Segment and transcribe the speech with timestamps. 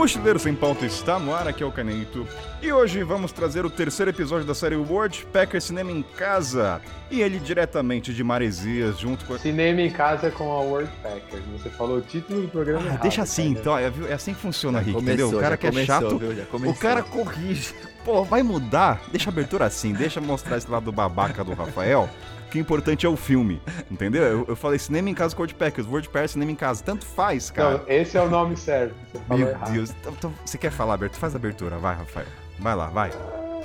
[0.00, 2.26] Mochileiro Sem Pauta está no ar, aqui é o Caneito.
[2.62, 6.80] E hoje vamos trazer o terceiro episódio da série World Packer Cinema em Casa.
[7.10, 9.36] E ele diretamente de Maresias, junto com...
[9.36, 11.42] Cinema em Casa com a World Packers.
[11.52, 13.60] Você falou o título do programa Ah, errado, deixa assim, cara.
[13.60, 15.38] então, é, é assim que funciona, Rick, começou, entendeu?
[15.38, 16.34] O cara já que é começou, chato, viu?
[16.34, 17.74] Já o cara corrige.
[18.02, 19.02] Pô, vai mudar?
[19.12, 22.08] Deixa a abertura assim, deixa mostrar esse lado babaca do Rafael.
[22.50, 24.22] Que o importante é o filme, entendeu?
[24.22, 26.82] Eu, eu falei cinema em casa com World Packers, World Packers cinema em casa.
[26.82, 27.78] Tanto faz, cara.
[27.78, 28.94] Não, esse é o nome certo.
[29.12, 29.72] Você Meu errado.
[29.72, 29.94] Deus.
[30.00, 31.16] Então, então, você quer falar, Berto?
[31.16, 32.26] Faz a abertura, vai, Rafael.
[32.58, 33.10] Vai lá, vai.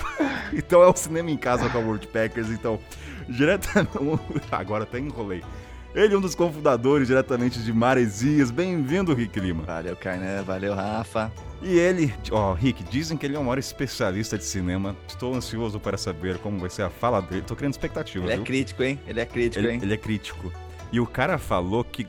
[0.54, 2.80] então é o cinema em casa com a World Packers, então.
[3.28, 4.22] Diretamente.
[4.52, 5.44] Agora até enrolei.
[5.96, 8.52] Ele é um dos cofundadores diretamente de Maresias.
[8.52, 9.64] Bem-vindo, Rick Lima.
[9.64, 10.44] Valeu, Carnan.
[10.44, 11.32] Valeu, Rafa.
[11.62, 14.94] E ele, ó, Rick, dizem que ele é o maior especialista de cinema.
[15.08, 17.44] Estou ansioso para saber como vai ser a fala dele.
[17.44, 18.44] Tô criando expectativa, Ele é viu?
[18.46, 19.00] crítico, hein?
[19.08, 19.80] Ele é crítico, Ele, hein?
[19.82, 20.52] ele é crítico.
[20.92, 22.06] E o cara falou que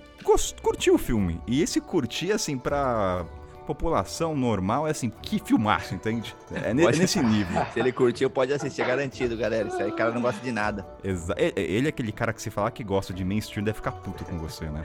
[0.61, 1.41] curtiu o filme.
[1.47, 3.25] E esse curtir, assim, pra
[3.67, 6.35] população normal, é assim, que filmaço, entende?
[6.53, 7.65] É, ne- Pode- nesse nível.
[7.75, 9.69] Se ele curtiu, pode assistir, é garantido, galera.
[9.69, 10.87] Esse aí cara não gosta de nada.
[11.05, 14.25] Exa- Ele é aquele cara que se falar que gosta de mainstream deve ficar puto
[14.25, 14.83] com você, né?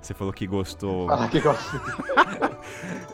[0.00, 1.06] Você falou que gostou.
[1.08, 1.80] Fala que gosta.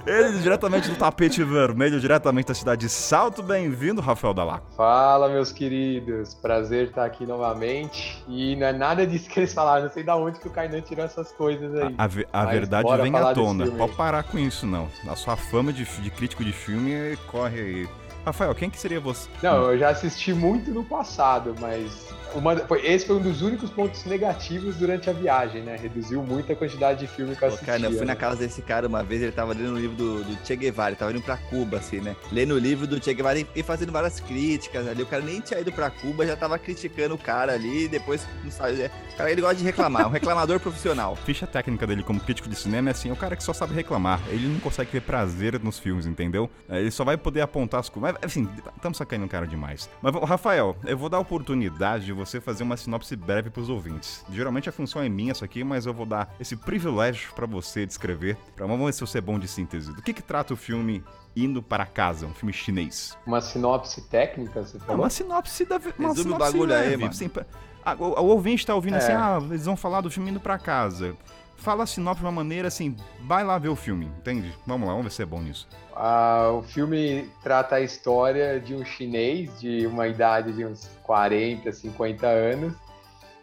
[0.06, 3.42] Ele diretamente do tapete vermelho, diretamente da cidade de Salto.
[3.42, 4.66] Bem-vindo, Rafael Dalaco.
[4.76, 6.34] Fala, meus queridos.
[6.34, 8.22] Prazer estar aqui novamente.
[8.28, 9.84] E não é nada disso que eles falaram.
[9.84, 11.94] Não sei da onde que o Kainan tirou essas coisas aí.
[11.98, 13.66] A, a Mas verdade vem à tona.
[13.70, 14.88] Pode parar com isso, não.
[15.08, 17.88] A sua fama de, de crítico de filme corre aí.
[18.24, 19.28] Rafael, quem que seria você?
[19.42, 23.70] Não, eu já assisti muito no passado, mas uma- foi- esse foi um dos únicos
[23.70, 25.76] pontos negativos durante a viagem, né?
[25.80, 27.74] Reduziu muito a quantidade de filme que eu Pô, assistia.
[27.74, 28.14] cara, eu fui na né?
[28.14, 30.96] casa desse cara uma vez, ele tava lendo o livro do, do Che Guevara, ele
[30.96, 32.16] tava indo pra Cuba, assim, né?
[32.30, 35.02] Lendo o livro do Che Guevara e, e fazendo várias críticas ali.
[35.02, 38.26] O cara nem tinha ido pra Cuba, já tava criticando o cara ali, e depois
[38.44, 38.80] não sabe.
[38.82, 41.16] é, O cara ele gosta de reclamar, um reclamador profissional.
[41.16, 43.74] Ficha técnica dele como crítico de cinema é assim, é o cara que só sabe
[43.74, 44.20] reclamar.
[44.28, 46.48] Ele não consegue ver prazer nos filmes, entendeu?
[46.68, 48.12] É, Ele só vai poder apontar as coisas.
[48.20, 49.88] Mas, assim, estamos sacando o cara demais.
[50.00, 54.24] Mas, Rafael, eu vou dar a oportunidade de você fazer uma sinopse breve pros ouvintes.
[54.30, 57.84] Geralmente a função é minha isso aqui, mas eu vou dar esse privilégio pra você
[57.86, 58.36] descrever.
[58.56, 59.92] Pra, vamos ver se você é bom de síntese.
[59.92, 61.02] Do que que trata o filme
[61.34, 63.16] Indo para Casa, um filme chinês?
[63.26, 65.02] Uma sinopse técnica, você É falou?
[65.02, 65.76] uma sinopse da.
[65.76, 67.10] Uma Resume o sinopse bagulho aí, leve, mano.
[67.10, 67.46] assim, pra-
[67.98, 68.98] o, o ouvinte tá ouvindo É.
[68.98, 71.16] assim, ah, eles vão falar do filme indo pra casa.
[71.62, 74.52] Fala a sinopse de uma maneira assim, vai lá ver o filme, entende?
[74.66, 75.68] Vamos lá, vamos ver se é bom nisso.
[75.94, 81.70] Ah, o filme trata a história de um chinês de uma idade de uns 40,
[81.70, 82.74] 50 anos,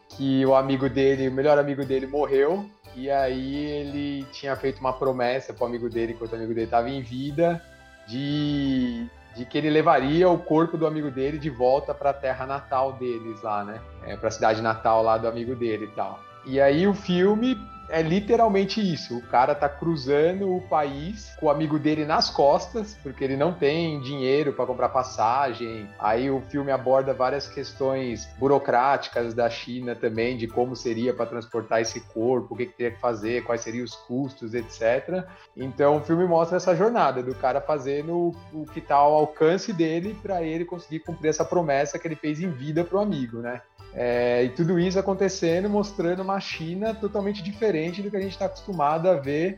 [0.10, 4.92] que o amigo dele, o melhor amigo dele morreu, e aí ele tinha feito uma
[4.92, 7.64] promessa pro amigo dele, enquanto o amigo dele estava em vida,
[8.06, 12.46] de, de que ele levaria o corpo do amigo dele de volta para a terra
[12.46, 13.80] natal deles lá, né?
[14.04, 16.20] É, para a cidade natal lá do amigo dele e tal.
[16.46, 17.58] E aí o filme
[17.90, 19.18] é literalmente isso.
[19.18, 23.54] O cara tá cruzando o país com o amigo dele nas costas, porque ele não
[23.54, 25.90] tem dinheiro para comprar passagem.
[26.00, 31.82] Aí o filme aborda várias questões burocráticas da China também, de como seria para transportar
[31.82, 35.26] esse corpo, o que, que teria que fazer, quais seriam os custos, etc.
[35.56, 40.18] Então o filme mostra essa jornada do cara fazendo o que tá ao alcance dele
[40.22, 43.62] para ele conseguir cumprir essa promessa que ele fez em vida pro amigo, né?
[44.02, 48.46] É, e tudo isso acontecendo, mostrando uma China totalmente diferente do que a gente está
[48.46, 49.58] acostumado a ver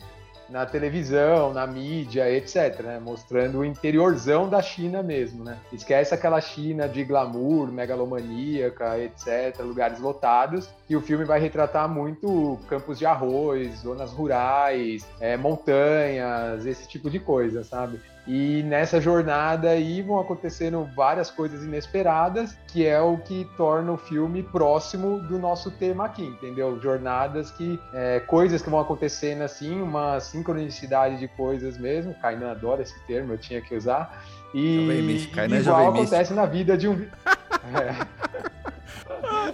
[0.50, 2.82] na televisão, na mídia, etc.
[2.82, 3.00] Né?
[3.00, 5.44] Mostrando o interiorzão da China mesmo.
[5.44, 5.60] Né?
[5.72, 12.60] Esquece aquela China de glamour, megalomaníaca, etc., lugares lotados, que o filme vai retratar muito
[12.68, 18.02] campos de arroz, zonas rurais, é, montanhas, esse tipo de coisa, sabe?
[18.28, 23.98] E nessa jornada aí vão acontecendo várias coisas inesperadas, que é o que torna o
[23.98, 26.80] filme próximo do nosso tema aqui, entendeu?
[26.80, 32.14] Jornadas que, é, coisas que vão acontecendo assim, uma sincronicidade de coisas mesmo.
[32.22, 34.24] Kainan adora esse termo, eu tinha que usar.
[34.54, 37.08] E Jovem místico, Kainan é igual acontece na vida de um.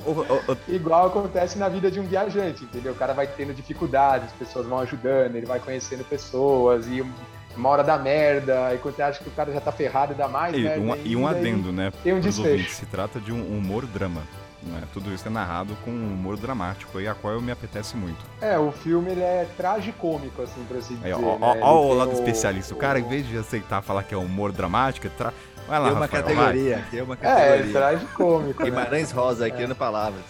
[0.05, 2.91] Ô, Igual acontece na vida de um viajante, entendeu?
[2.91, 7.01] O cara vai tendo dificuldades, as pessoas vão ajudando, ele vai conhecendo pessoas e
[7.57, 10.27] uma hora dá merda, e quando você acha que o cara já tá ferrado, dá
[10.27, 10.79] mais e, merda.
[10.81, 11.91] um, e um adendo, né?
[12.03, 12.47] tem um desfecho.
[12.49, 14.21] ouvintes, Se trata de um humor drama.
[14.63, 14.81] Né?
[14.91, 18.17] Tudo isso é narrado com um humor dramático aí, a qual eu me apetece muito.
[18.41, 21.13] É, o filme ele é tragicômico, assim, pra se dizer.
[21.13, 21.37] Ó, né?
[21.41, 22.73] ó, Ele ó o lado especialista.
[22.73, 25.31] O cara, em vez de aceitar falar que é humor dramático, é tra...
[25.67, 26.33] vai lá, Tem uma Rafael, vai.
[26.35, 27.71] categoria, tem uma É, categoria.
[27.73, 28.63] tragicômico.
[28.63, 28.69] né?
[28.69, 30.23] Guimarães Rosa, criando palavras.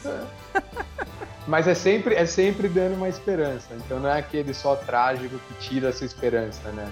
[1.48, 3.70] Mas é sempre, é sempre dando uma esperança.
[3.74, 6.92] Então não é aquele só trágico que tira a sua esperança, né?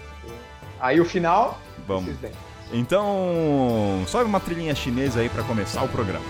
[0.80, 2.16] Aí o final, Vamos.
[2.74, 6.26] Então, sobe uma trilhinha chinesa aí pra começar o programa.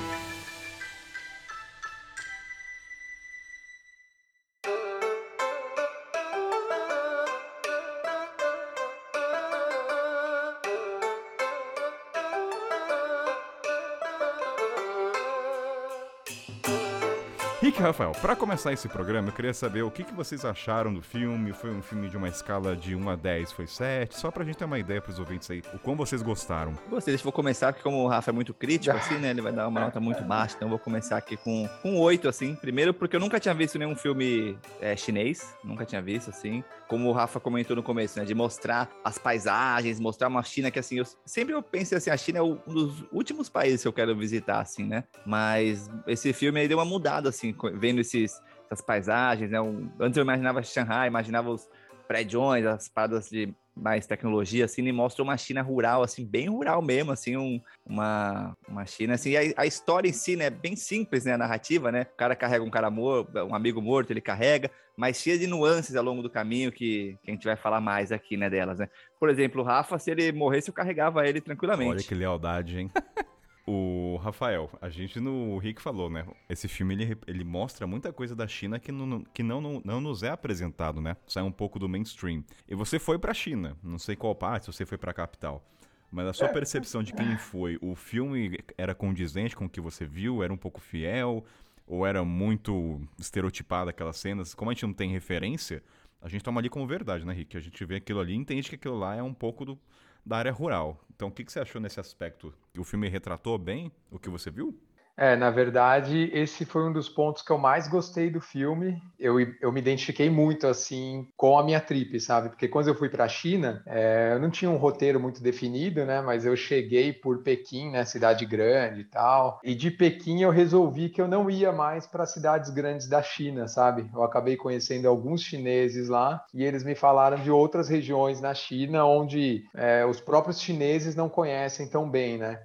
[17.76, 20.94] Rick e Rafael, para começar esse programa, eu queria saber o que, que vocês acharam
[20.94, 21.52] do filme.
[21.52, 24.18] Foi um filme de uma escala de 1 a 10, foi 7?
[24.18, 26.74] Só pra gente ter uma ideia pros ouvintes aí, o quão vocês gostaram.
[26.90, 29.32] Gostei, deixa eu começar, porque como o Rafa é muito crítico, assim, né?
[29.32, 32.30] Ele vai dar uma nota muito baixa, então eu vou começar aqui com, com 8,
[32.30, 32.56] assim.
[32.56, 36.64] Primeiro, porque eu nunca tinha visto nenhum filme é, chinês, nunca tinha visto, assim.
[36.88, 38.26] Como o Rafa comentou no começo, né?
[38.26, 42.18] De mostrar as paisagens, mostrar uma China que, assim, eu sempre eu pensei assim, a
[42.18, 45.04] China é um dos últimos países que eu quero visitar, assim, né?
[45.26, 49.62] Mas esse filme aí deu uma mudada, assim, vendo esses, essas paisagens, né?
[49.62, 51.68] Um, antes eu imaginava Shanghai, imaginava os
[52.08, 56.82] prédios, as paradas de mais tecnologia, assim, e mostra uma China rural, assim, bem rural
[56.82, 61.26] mesmo, assim, um, uma, uma China, assim, a, a, história em si, né, bem simples,
[61.26, 64.72] né, a narrativa, né, o cara carrega um cara morto, um amigo morto, ele carrega,
[64.96, 68.14] mas cheia de nuances ao longo do caminho que, que a gente vai falar mais
[68.14, 68.88] aqui, né, delas, né.
[69.20, 71.92] Por exemplo, o Rafa, se ele morresse, eu carregava ele tranquilamente.
[71.92, 72.92] Olha que lealdade, hein.
[73.68, 76.24] O Rafael, a gente no o Rick falou, né?
[76.48, 80.00] Esse filme ele, ele mostra muita coisa da China que, não, que não, não, não
[80.00, 81.18] nos é apresentado, né?
[81.26, 82.44] Sai um pouco do mainstream.
[82.68, 85.66] E você foi pra China, não sei qual parte, você foi pra capital.
[86.12, 90.06] Mas a sua percepção de quem foi, o filme era condizente com o que você
[90.06, 90.44] viu?
[90.44, 91.44] Era um pouco fiel?
[91.88, 94.54] Ou era muito estereotipado aquelas cenas?
[94.54, 95.84] Como a gente não tem referência,
[96.22, 97.58] a gente toma ali como verdade, né, Rick?
[97.58, 99.80] A gente vê aquilo ali e entende que aquilo lá é um pouco do,
[100.26, 101.00] da área rural.
[101.16, 102.54] Então, o que, que você achou nesse aspecto?
[102.78, 104.78] O filme retratou bem o que você viu?
[105.18, 109.02] É, na verdade, esse foi um dos pontos que eu mais gostei do filme.
[109.18, 112.50] Eu, eu me identifiquei muito, assim, com a minha trip, sabe?
[112.50, 116.06] Porque quando eu fui para a China, é, eu não tinha um roteiro muito definido,
[116.06, 116.22] né?
[116.22, 118.04] Mas eu cheguei por Pequim, né?
[118.04, 119.60] Cidade grande e tal.
[119.64, 123.68] E de Pequim eu resolvi que eu não ia mais para cidades grandes da China,
[123.68, 124.10] sabe?
[124.14, 129.06] Eu acabei conhecendo alguns chineses lá e eles me falaram de outras regiões na China
[129.06, 132.60] onde é, os próprios chineses não conhecem tão bem, né?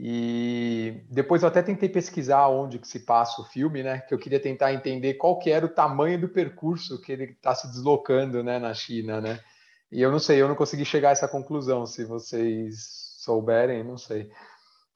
[0.00, 3.98] E depois eu até tentei pesquisar onde que se passa o filme, né?
[3.98, 7.52] Que eu queria tentar entender qual que era o tamanho do percurso que ele está
[7.52, 9.40] se deslocando, né, na China, né?
[9.90, 11.84] E eu não sei, eu não consegui chegar a essa conclusão.
[11.84, 14.30] Se vocês souberem, não sei.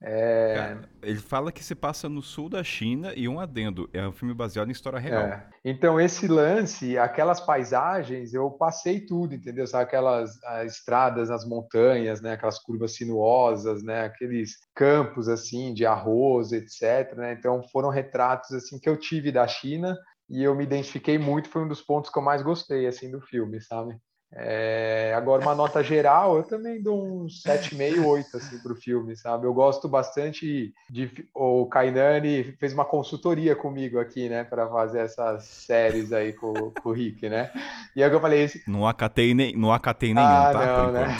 [0.05, 0.55] É...
[0.57, 3.89] Cara, ele fala que se passa no sul da China e um adendo.
[3.93, 5.23] É um filme baseado em história real.
[5.23, 5.47] É.
[5.65, 9.65] Então, esse lance, aquelas paisagens, eu passei tudo, entendeu?
[9.67, 10.33] Sabe, aquelas
[10.67, 12.33] estradas nas montanhas, né?
[12.33, 14.07] Aquelas curvas sinuosas, né?
[14.07, 17.15] Aqueles campos, assim, de arroz, etc.
[17.17, 17.33] Né?
[17.35, 19.97] Então, foram retratos, assim, que eu tive da China
[20.29, 21.49] e eu me identifiquei muito.
[21.49, 23.97] Foi um dos pontos que eu mais gostei, assim, do filme, sabe?
[24.35, 29.15] É, agora, uma nota geral, eu também dou um 7,5, 8 assim, para o filme,
[29.15, 29.47] sabe?
[29.47, 31.29] Eu gosto bastante de.
[31.35, 36.89] O Kainani fez uma consultoria comigo aqui, né, para fazer essas séries aí com, com,
[36.89, 37.51] o Rick, né?
[37.95, 38.45] E aí eu falei.
[38.45, 38.63] Esse...
[38.67, 40.67] Não acatei, nem, não acatei nenhum, ah, tá?
[40.67, 41.09] Não, né?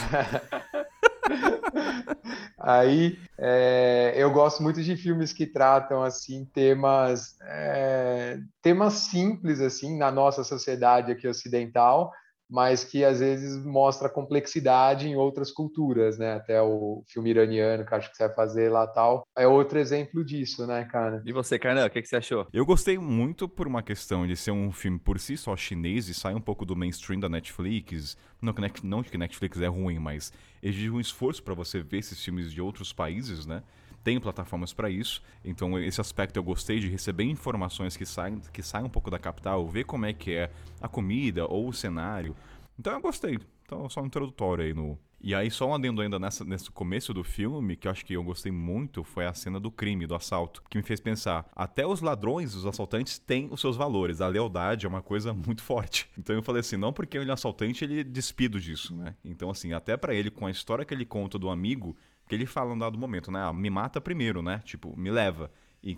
[2.57, 9.97] aí é, eu gosto muito de filmes que tratam assim temas é, temas simples assim
[9.97, 12.11] na nossa sociedade aqui ocidental
[12.49, 16.33] mas que às vezes mostra complexidade em outras culturas, né?
[16.33, 20.23] Até o filme iraniano, que acho que você vai fazer lá tal, é outro exemplo
[20.23, 21.21] disso, né, cara?
[21.25, 22.47] E você, Carnal, o que, que você achou?
[22.53, 26.13] Eu gostei muito por uma questão de ser um filme por si só chinês e
[26.13, 28.17] sai um pouco do mainstream da Netflix.
[28.41, 32.23] Não que, não que Netflix é ruim, mas exige um esforço para você ver esses
[32.23, 33.63] filmes de outros países, né?
[34.03, 35.21] Tem plataformas para isso.
[35.43, 39.17] Então, esse aspecto eu gostei de receber informações que saem, que saem um pouco da
[39.17, 42.35] capital, ver como é que é a comida ou o cenário.
[42.77, 43.39] Então, eu gostei.
[43.65, 44.97] Então, só um introdutório aí no.
[45.25, 48.13] E aí, só um adendo ainda nessa, nesse começo do filme, que eu acho que
[48.13, 51.87] eu gostei muito, foi a cena do crime, do assalto, que me fez pensar: até
[51.87, 54.19] os ladrões, os assaltantes, têm os seus valores.
[54.19, 56.09] A lealdade é uma coisa muito forte.
[56.17, 59.15] Então eu falei assim: não porque ele é assaltante, ele despido disso, né?
[59.23, 61.95] Então, assim, até para ele, com a história que ele conta do amigo,
[62.27, 63.41] que ele fala no dado momento, né?
[63.41, 64.61] Ah, me mata primeiro, né?
[64.65, 65.51] Tipo, me leva.
[65.83, 65.97] E,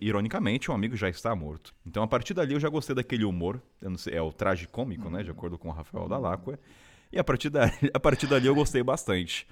[0.00, 1.74] ironicamente, o amigo já está morto.
[1.86, 3.60] Então, a partir dali, eu já gostei daquele humor.
[3.96, 5.22] Sei, é o traje cômico, né?
[5.22, 6.60] De acordo com o Rafael Dalacqua.
[7.10, 9.48] E a partir, dali, a partir dali, eu gostei bastante.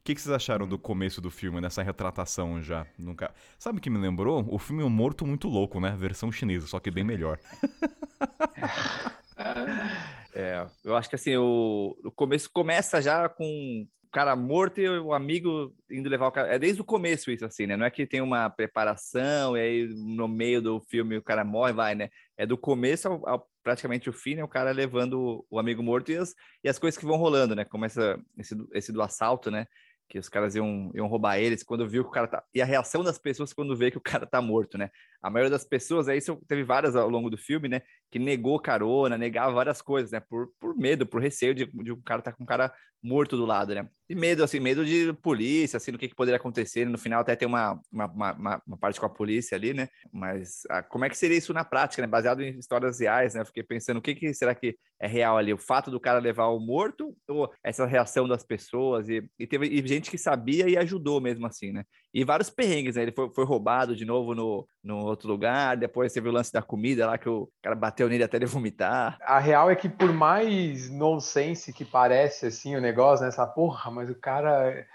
[0.00, 2.86] O que, que, vocês acharam do começo do filme, nessa retratação já?
[2.98, 3.32] Nunca...
[3.58, 4.44] Sabe o que me lembrou?
[4.48, 5.94] O filme O Morto Muito Louco, né?
[5.96, 7.38] Versão chinesa, só que bem melhor.
[10.34, 15.12] é, eu acho que assim, o, o começo começa já com cara morto e o
[15.12, 16.54] amigo indo levar o cara.
[16.54, 17.76] É desde o começo isso, assim, né?
[17.76, 21.72] Não é que tem uma preparação e aí no meio do filme o cara morre,
[21.72, 22.10] vai, né?
[22.36, 24.42] É do começo ao, ao praticamente o fim, né?
[24.42, 26.34] O cara levando o amigo morto e as,
[26.64, 27.64] e as coisas que vão rolando, né?
[27.64, 29.66] Começa esse, esse do assalto, né?
[30.08, 32.42] Que os caras iam, iam roubar eles quando viu que o cara tá.
[32.54, 34.90] E a reação das pessoas quando vê que o cara tá morto, né?
[35.22, 37.82] A maioria das pessoas, aí teve várias ao longo do filme, né?
[38.10, 40.20] Que negou carona, negava várias coisas, né?
[40.20, 42.72] Por, por medo, por receio de, de um cara estar tá com um cara
[43.02, 43.88] morto do lado, né?
[44.08, 46.84] E medo, assim, medo de polícia, assim, do que, que poderia acontecer.
[46.86, 49.88] No final até tem uma, uma, uma, uma parte com a polícia ali, né?
[50.12, 52.08] Mas a, ah, como é que seria isso na prática, né?
[52.08, 53.44] Baseado em histórias reais, né?
[53.44, 55.52] fiquei pensando, o que, que será que é real ali?
[55.52, 59.08] O fato do cara levar o morto ou essa reação das pessoas?
[59.08, 61.84] E, e teve e gente que sabia e ajudou mesmo assim, né?
[62.12, 63.02] E vários perrengues, né?
[63.02, 66.62] Ele foi, foi roubado de novo no, no outro lugar, depois teve o lance da
[66.62, 69.18] comida lá que o cara bateu nele até ele vomitar.
[69.20, 73.28] A real é que por mais nonsense que parece, assim, o negócio, né?
[73.28, 74.86] Essa porra, mas o cara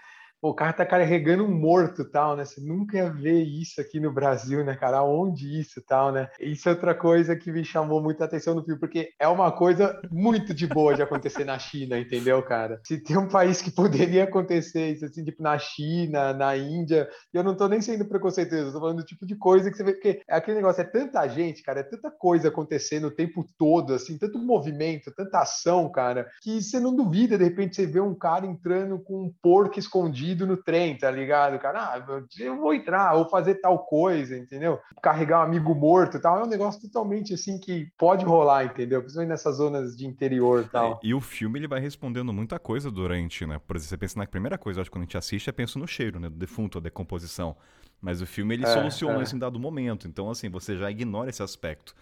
[0.43, 2.43] o cara tá carregando um morto tal, né?
[2.43, 5.01] Você nunca ia ver isso aqui no Brasil, né, cara?
[5.01, 6.27] Onde isso tal, né?
[6.37, 10.01] Isso é outra coisa que me chamou muita atenção no filme, porque é uma coisa
[10.11, 12.81] muito de boa de acontecer na China, entendeu, cara?
[12.83, 17.43] Se tem um país que poderia acontecer isso, assim, tipo na China, na Índia, eu
[17.43, 20.21] não tô nem sendo preconceituoso, tô falando do tipo de coisa que você vê, porque
[20.27, 24.17] é aquele negócio, é tanta gente, cara, é tanta coisa acontecendo o tempo todo, assim,
[24.17, 28.45] tanto movimento, tanta ação, cara, que você não duvida, de repente, você vê um cara
[28.45, 31.59] entrando com um porco escondido no trem, tá ligado?
[31.59, 32.05] Cara, ah,
[32.39, 34.79] eu vou entrar, ou fazer tal coisa, entendeu?
[35.01, 39.01] Carregar um amigo morto tal, é um negócio totalmente assim que pode rolar, entendeu?
[39.01, 40.93] Principalmente nessas zonas de interior tal.
[40.93, 43.59] É, e o filme ele vai respondendo muita coisa durante, né?
[43.65, 45.79] Por exemplo, você pensa na primeira coisa, acho que quando a gente assiste, é penso
[45.79, 46.29] no cheiro, né?
[46.29, 47.55] Do defunto, a decomposição.
[48.01, 49.23] Mas o filme ele é, soluciona é.
[49.23, 50.07] isso em dado momento.
[50.07, 51.95] Então, assim, você já ignora esse aspecto.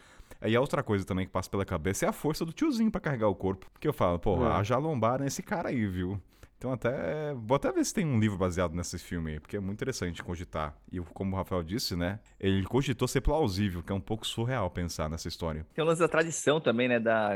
[0.43, 2.99] E a outra coisa também que passa pela cabeça é a força do tiozinho para
[2.99, 3.67] carregar o corpo.
[3.71, 4.51] Porque eu falo, pô, é.
[4.51, 6.19] haja lombar nesse cara aí, viu?
[6.61, 7.33] Então até.
[7.33, 10.21] Vou até ver se tem um livro baseado nesse filme aí, porque é muito interessante
[10.21, 10.77] cogitar.
[10.91, 12.19] E como o Rafael disse, né?
[12.39, 15.65] Ele cogitou ser plausível, que é um pouco surreal pensar nessa história.
[15.73, 16.99] Tem o lance da tradição também, né?
[16.99, 17.31] Da,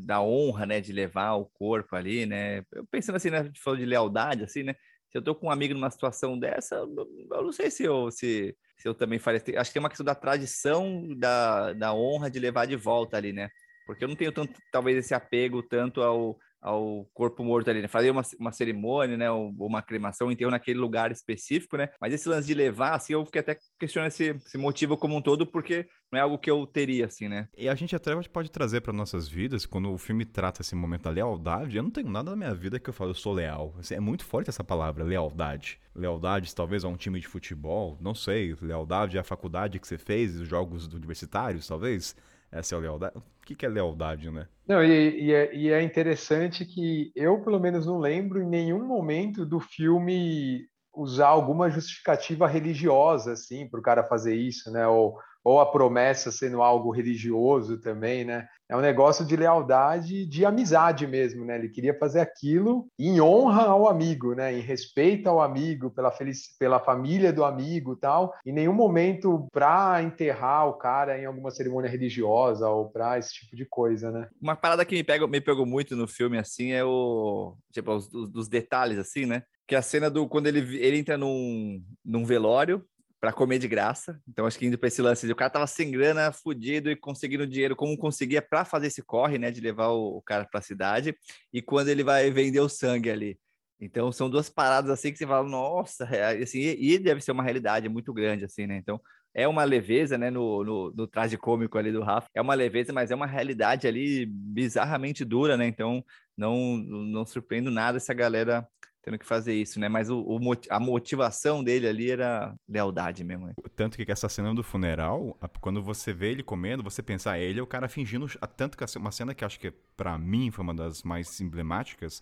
[0.00, 0.80] da honra, né?
[0.80, 2.64] De levar o corpo ali, né?
[2.72, 3.40] Eu pensando assim, né?
[3.40, 4.74] A gente falou de lealdade, assim, né?
[5.12, 8.56] Se eu tô com um amigo numa situação dessa, eu não sei se eu, se,
[8.78, 9.42] se eu também faria.
[9.60, 13.34] Acho que tem uma questão da tradição, da, da honra de levar de volta ali,
[13.34, 13.50] né?
[13.84, 17.86] Porque eu não tenho tanto, talvez, esse apego tanto ao ao corpo morto ali, né?
[17.86, 19.30] Fazer uma, uma cerimônia, né?
[19.30, 21.90] Ou uma cremação, um enterro naquele lugar específico, né?
[22.00, 25.22] Mas esse lance de levar, assim, eu fiquei até questionando esse, esse motivo como um
[25.22, 27.48] todo, porque não é algo que eu teria, assim, né?
[27.56, 31.02] E a gente até pode trazer para nossas vidas, quando o filme trata esse momento
[31.02, 33.72] da lealdade, eu não tenho nada na minha vida que eu falo, eu sou leal.
[33.78, 35.78] Assim, é muito forte essa palavra, lealdade.
[35.94, 38.56] Lealdade, talvez, a um time de futebol, não sei.
[38.60, 42.16] Lealdade à faculdade que você fez, os jogos universitários, talvez.
[42.50, 43.14] Essa é a lealdade.
[43.52, 44.48] O que é lealdade, né?
[44.66, 48.84] Não, e, e, é, e é interessante que eu, pelo menos, não lembro em nenhum
[48.84, 54.86] momento do filme usar alguma justificativa religiosa, assim, para o cara fazer isso, né?
[54.88, 58.48] Ou, ou a promessa sendo algo religioso também, né?
[58.68, 61.56] É um negócio de lealdade, de amizade mesmo, né?
[61.56, 64.52] Ele queria fazer aquilo em honra ao amigo, né?
[64.52, 66.12] Em respeito ao amigo, pela,
[66.58, 68.34] pela família do amigo tal.
[68.44, 73.54] Em nenhum momento para enterrar o cara em alguma cerimônia religiosa ou para esse tipo
[73.54, 74.28] de coisa, né?
[74.40, 77.56] Uma parada que me pegou, me pegou muito no filme, assim, é o...
[77.72, 79.42] Tipo, os, os detalhes, assim, né?
[79.66, 80.26] Que é a cena do...
[80.26, 82.84] Quando ele, ele entra num, num velório,
[83.26, 84.20] para comer de graça.
[84.28, 87.44] Então, acho que indo para esse lance, o cara tava sem grana, fudido e conseguindo
[87.44, 90.62] dinheiro como conseguia para fazer esse corre, né, de levar o, o cara para a
[90.62, 91.12] cidade.
[91.52, 93.36] E quando ele vai vender o sangue ali.
[93.80, 97.42] Então, são duas paradas assim que você fala, nossa, é, assim, e deve ser uma
[97.42, 98.76] realidade muito grande, assim, né?
[98.76, 99.00] Então,
[99.34, 102.92] é uma leveza, né, no, no, no traje cômico ali do Rafa, é uma leveza,
[102.92, 105.66] mas é uma realidade ali bizarramente dura, né?
[105.66, 106.00] Então,
[106.36, 108.64] não, não surpreendo nada essa galera
[109.06, 109.88] tendo que fazer isso, né?
[109.88, 113.46] Mas o, o, a motivação dele ali era lealdade mesmo.
[113.46, 113.54] Né?
[113.76, 117.60] Tanto que essa cena do funeral, quando você vê ele comendo, você pensa, ah, ele
[117.60, 118.26] é o cara fingindo.
[118.56, 122.20] Tanto que uma cena que acho que para mim foi uma das mais emblemáticas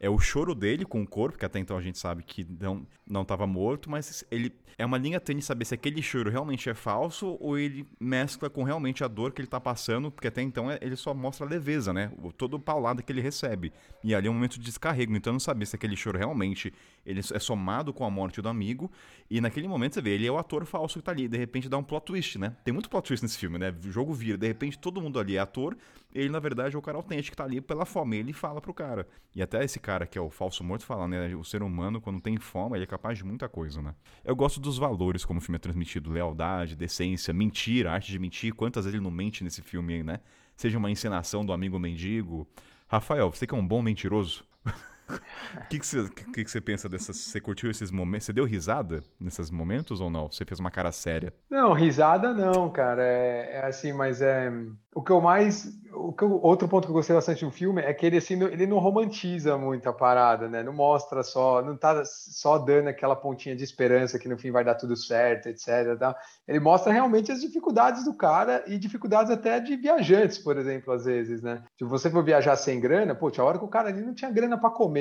[0.00, 2.86] é o choro dele com o corpo, que até então a gente sabe que não,
[3.06, 6.74] não estava morto, mas ele é uma linha tênue saber se aquele choro realmente é
[6.74, 10.70] falso ou ele mescla com realmente a dor que ele está passando, porque até então
[10.70, 12.10] é, ele só mostra a leveza, né?
[12.38, 13.74] Todo o paulado que ele recebe.
[14.02, 16.72] E ali é um momento de descarrego, então não saber se aquele choro realmente
[17.04, 18.90] ele é somado com a morte do amigo,
[19.30, 21.68] e naquele momento você vê, ele é o ator falso que tá ali, de repente
[21.68, 22.56] dá um plot twist, né?
[22.64, 23.74] Tem muito plot twist nesse filme, né?
[23.84, 25.76] O jogo vira, de repente todo mundo ali é ator,
[26.12, 28.72] ele na verdade é o cara autêntico que tá ali pela fome, ele fala pro
[28.72, 29.06] cara.
[29.34, 31.34] E até esse cara que é o falso morto fala, né?
[31.36, 33.94] O ser humano, quando tem fome, ele é capaz de muita coisa, né?
[34.24, 38.54] Eu gosto dos valores como o filme é transmitido, lealdade, decência, mentira, arte de mentir,
[38.54, 40.20] quantas vezes ele não mente nesse filme né?
[40.56, 42.46] Seja uma encenação do amigo mendigo.
[42.86, 44.44] Rafael, você que é um bom mentiroso?
[45.64, 47.16] O que, você, que, que pensa dessas?
[47.16, 48.26] Você curtiu esses momentos?
[48.26, 50.30] Você deu risada nesses momentos ou não?
[50.30, 51.32] Você fez uma cara séria?
[51.48, 53.02] Não, risada não, cara.
[53.02, 54.50] É, é assim, mas é
[54.94, 57.82] o que eu mais o que eu, outro ponto que eu gostei bastante do filme
[57.82, 60.62] é que ele assim, ele não romantiza muito a parada, né?
[60.62, 64.64] Não mostra só, não tá só dando aquela pontinha de esperança que no fim vai
[64.64, 65.98] dar tudo certo, etc.
[65.98, 66.16] Tá?
[66.46, 71.04] Ele mostra realmente as dificuldades do cara e dificuldades até de viajantes, por exemplo, às
[71.04, 71.62] vezes, né?
[71.78, 74.30] Se você for viajar sem grana, pô, tinha hora que o cara ali não tinha
[74.30, 74.99] grana para comer,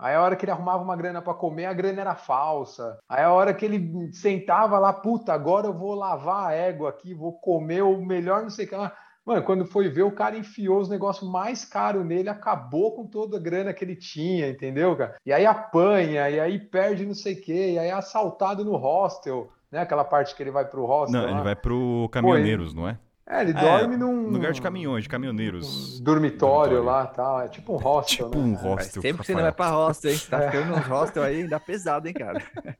[0.00, 2.98] Aí a hora que ele arrumava uma grana para comer, a grana era falsa.
[3.06, 7.12] Aí a hora que ele sentava lá, puta, agora eu vou lavar a égua aqui,
[7.12, 8.96] vou comer o melhor, não sei o que lá.
[9.26, 13.36] Mano, quando foi ver, o cara enfiou os negócios mais caros nele, acabou com toda
[13.36, 15.16] a grana que ele tinha, entendeu, cara?
[15.24, 18.76] E aí apanha, e aí perde não sei o quê, e aí é assaltado no
[18.76, 19.80] hostel, né?
[19.80, 21.20] Aquela parte que ele vai pro hostel.
[21.20, 21.34] Não, lá.
[21.34, 22.80] ele vai pro Caminhoneiros, Pô, ele...
[22.80, 22.98] não é?
[23.30, 24.28] É, ele dorme é, num.
[24.28, 26.00] Lugar de caminhões, de caminhoneiros.
[26.00, 27.40] Um dormitório, dormitório, lá tal.
[27.40, 28.28] É tipo um hostel.
[28.28, 28.44] tipo né?
[28.44, 29.02] um hostel.
[29.02, 30.18] sempre que você não vai pra hostel, hein?
[30.18, 30.50] Você tá é.
[30.50, 32.42] ficando nos hostel aí, dá pesado, hein, cara?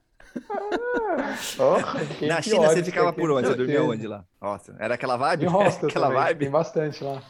[1.57, 3.47] oh, Na China você ficava por onde?
[3.47, 4.25] Você dormia onde lá?
[4.41, 5.45] Nossa, era aquela vibe?
[5.45, 6.39] Em hostel aquela também, vibe?
[6.39, 7.21] Tem bastante lá.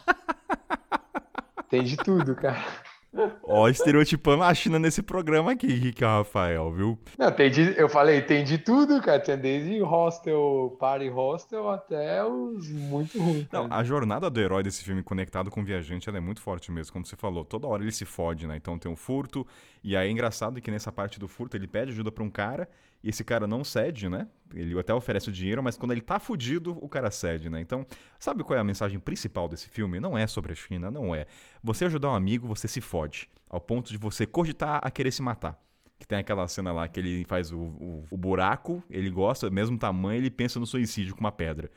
[1.69, 2.65] tem de tudo, cara.
[3.43, 6.97] Ó, estereotipando a China nesse programa aqui, Rick Rafael, viu?
[7.17, 9.19] Não, tem de, eu falei, tem de tudo, cara.
[9.19, 13.47] Tem desde hostel, party hostel, até os muito ruins.
[13.51, 16.71] Não, a jornada do herói desse filme conectado com o viajante, ela é muito forte
[16.71, 17.43] mesmo, como você falou.
[17.43, 18.55] Toda hora ele se fode, né?
[18.55, 19.45] Então tem um furto,
[19.83, 22.69] e aí é engraçado que nessa parte do furto ele pede ajuda pra um cara,
[23.03, 24.27] e esse cara não cede, né?
[24.53, 27.59] Ele até oferece o dinheiro, mas quando ele tá fudido, o cara cede, né?
[27.61, 27.85] Então,
[28.19, 29.99] sabe qual é a mensagem principal desse filme?
[29.99, 31.25] Não é sobre a China, não é.
[31.63, 33.29] Você ajudar um amigo, você se fode.
[33.49, 35.59] Ao ponto de você cogitar a querer se matar.
[35.97, 39.77] Que tem aquela cena lá que ele faz o, o, o buraco, ele gosta, mesmo
[39.77, 41.69] tamanho, ele pensa no suicídio com uma pedra.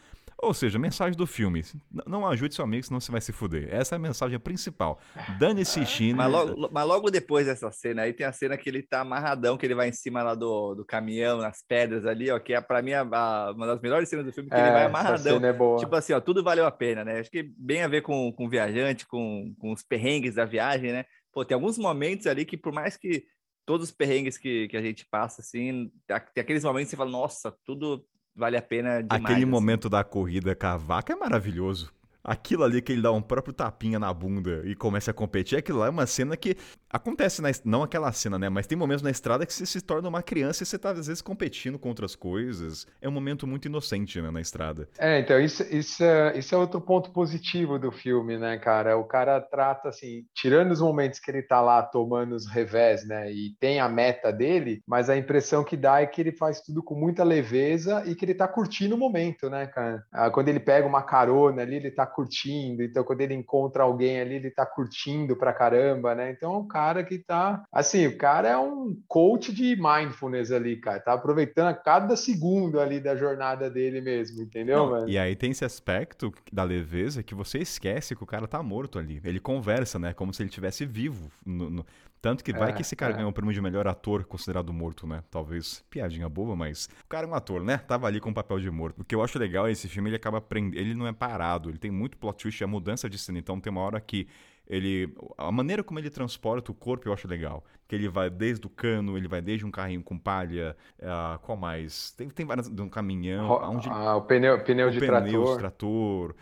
[0.45, 1.63] Ou seja, mensagem do filme:
[2.07, 3.69] não ajude seu amigo, senão você vai se fuder.
[3.73, 5.01] Essa é a mensagem principal.
[5.39, 6.29] Dane-se China.
[6.29, 9.57] Mas logo, mas logo, depois dessa cena aí tem a cena que ele tá amarradão,
[9.57, 12.61] que ele vai em cima lá do, do caminhão, nas pedras ali, ó, que é
[12.61, 15.41] pra mim a, a, uma das melhores cenas do filme, que é, ele vai amarradão.
[15.45, 17.21] É tipo assim, ó, tudo valeu a pena, né?
[17.21, 20.93] Acho que bem a ver com, com o viajante, com, com os perrengues da viagem,
[20.93, 21.05] né?
[21.33, 23.25] Pô, tem alguns momentos ali que, por mais que
[23.67, 27.11] todos os perrengues que, que a gente passa, assim, tem aqueles momentos que você fala,
[27.11, 29.25] nossa, tudo vale a pena demais.
[29.25, 29.51] Aquele assim.
[29.51, 31.93] momento da corrida com a vaca é maravilhoso.
[32.23, 35.81] Aquilo ali que ele dá um próprio tapinha na bunda e começa a competir, aquilo
[35.81, 36.57] lá é uma cena que
[36.95, 38.49] acontece, na, não aquela cena, né?
[38.49, 41.09] Mas tem momentos na estrada que você se torna uma criança e você tá, às
[41.09, 42.87] vezes, competindo com outras coisas.
[43.03, 44.89] É um momento muito inocente, né, na estrada.
[44.97, 48.97] É, então, isso, isso, é, isso é outro ponto positivo do filme, né, cara?
[48.97, 53.33] O cara trata, assim, tirando os momentos que ele tá lá tomando os revés, né?
[53.33, 56.81] E tem a meta dele, mas a impressão que dá é que ele faz tudo
[56.81, 60.05] com muita leveza e que ele tá curtindo o momento, né, cara?
[60.13, 64.21] Ah, quando ele pega uma carona ali, ele tá curtindo, então quando ele encontra alguém
[64.21, 66.31] ali, ele tá curtindo pra caramba, né?
[66.31, 70.77] Então é um cara que tá, assim, o cara é um coach de mindfulness ali,
[70.77, 75.35] cara, tá aproveitando a cada segundo ali da jornada dele mesmo, entendeu, Não, E aí
[75.35, 79.21] tem esse aspecto da leveza que você esquece que o cara tá morto ali.
[79.25, 81.87] Ele conversa, né, como se ele tivesse vivo no, no...
[82.21, 83.17] Tanto que vai é, que esse cara é.
[83.17, 85.23] ganhou o prêmio de melhor ator considerado morto, né?
[85.31, 87.77] Talvez piadinha boba, mas o cara é um ator, né?
[87.77, 89.03] Tava ali com o papel de morto.
[89.03, 91.69] O que eu acho legal é esse filme, ele acaba aprendendo, ele não é parado,
[91.69, 93.39] ele tem muito plot twist, a mudança de cena.
[93.39, 94.27] Então tem uma hora que
[94.67, 98.67] ele a maneira como ele transporta o corpo eu acho legal que ele vai desde
[98.67, 102.69] o cano ele vai desde um carrinho com palha uh, qual mais tem, tem várias
[102.69, 105.53] de um caminhão onde ah, o pneu pneu o de pneu trator.
[105.53, 106.35] de trator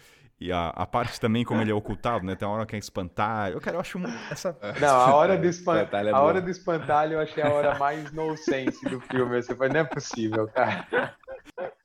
[0.43, 2.35] e a, a parte também como ele é ocultado, né?
[2.35, 3.55] Tem uma hora que é espantalho.
[3.55, 3.97] Eu, cara, eu acho
[4.29, 4.59] essa.
[4.81, 8.11] Não, a hora do espantalho, é a hora do espantalho eu achei a hora mais
[8.11, 9.41] no sense do filme.
[9.41, 11.15] Você foi, não é possível, cara.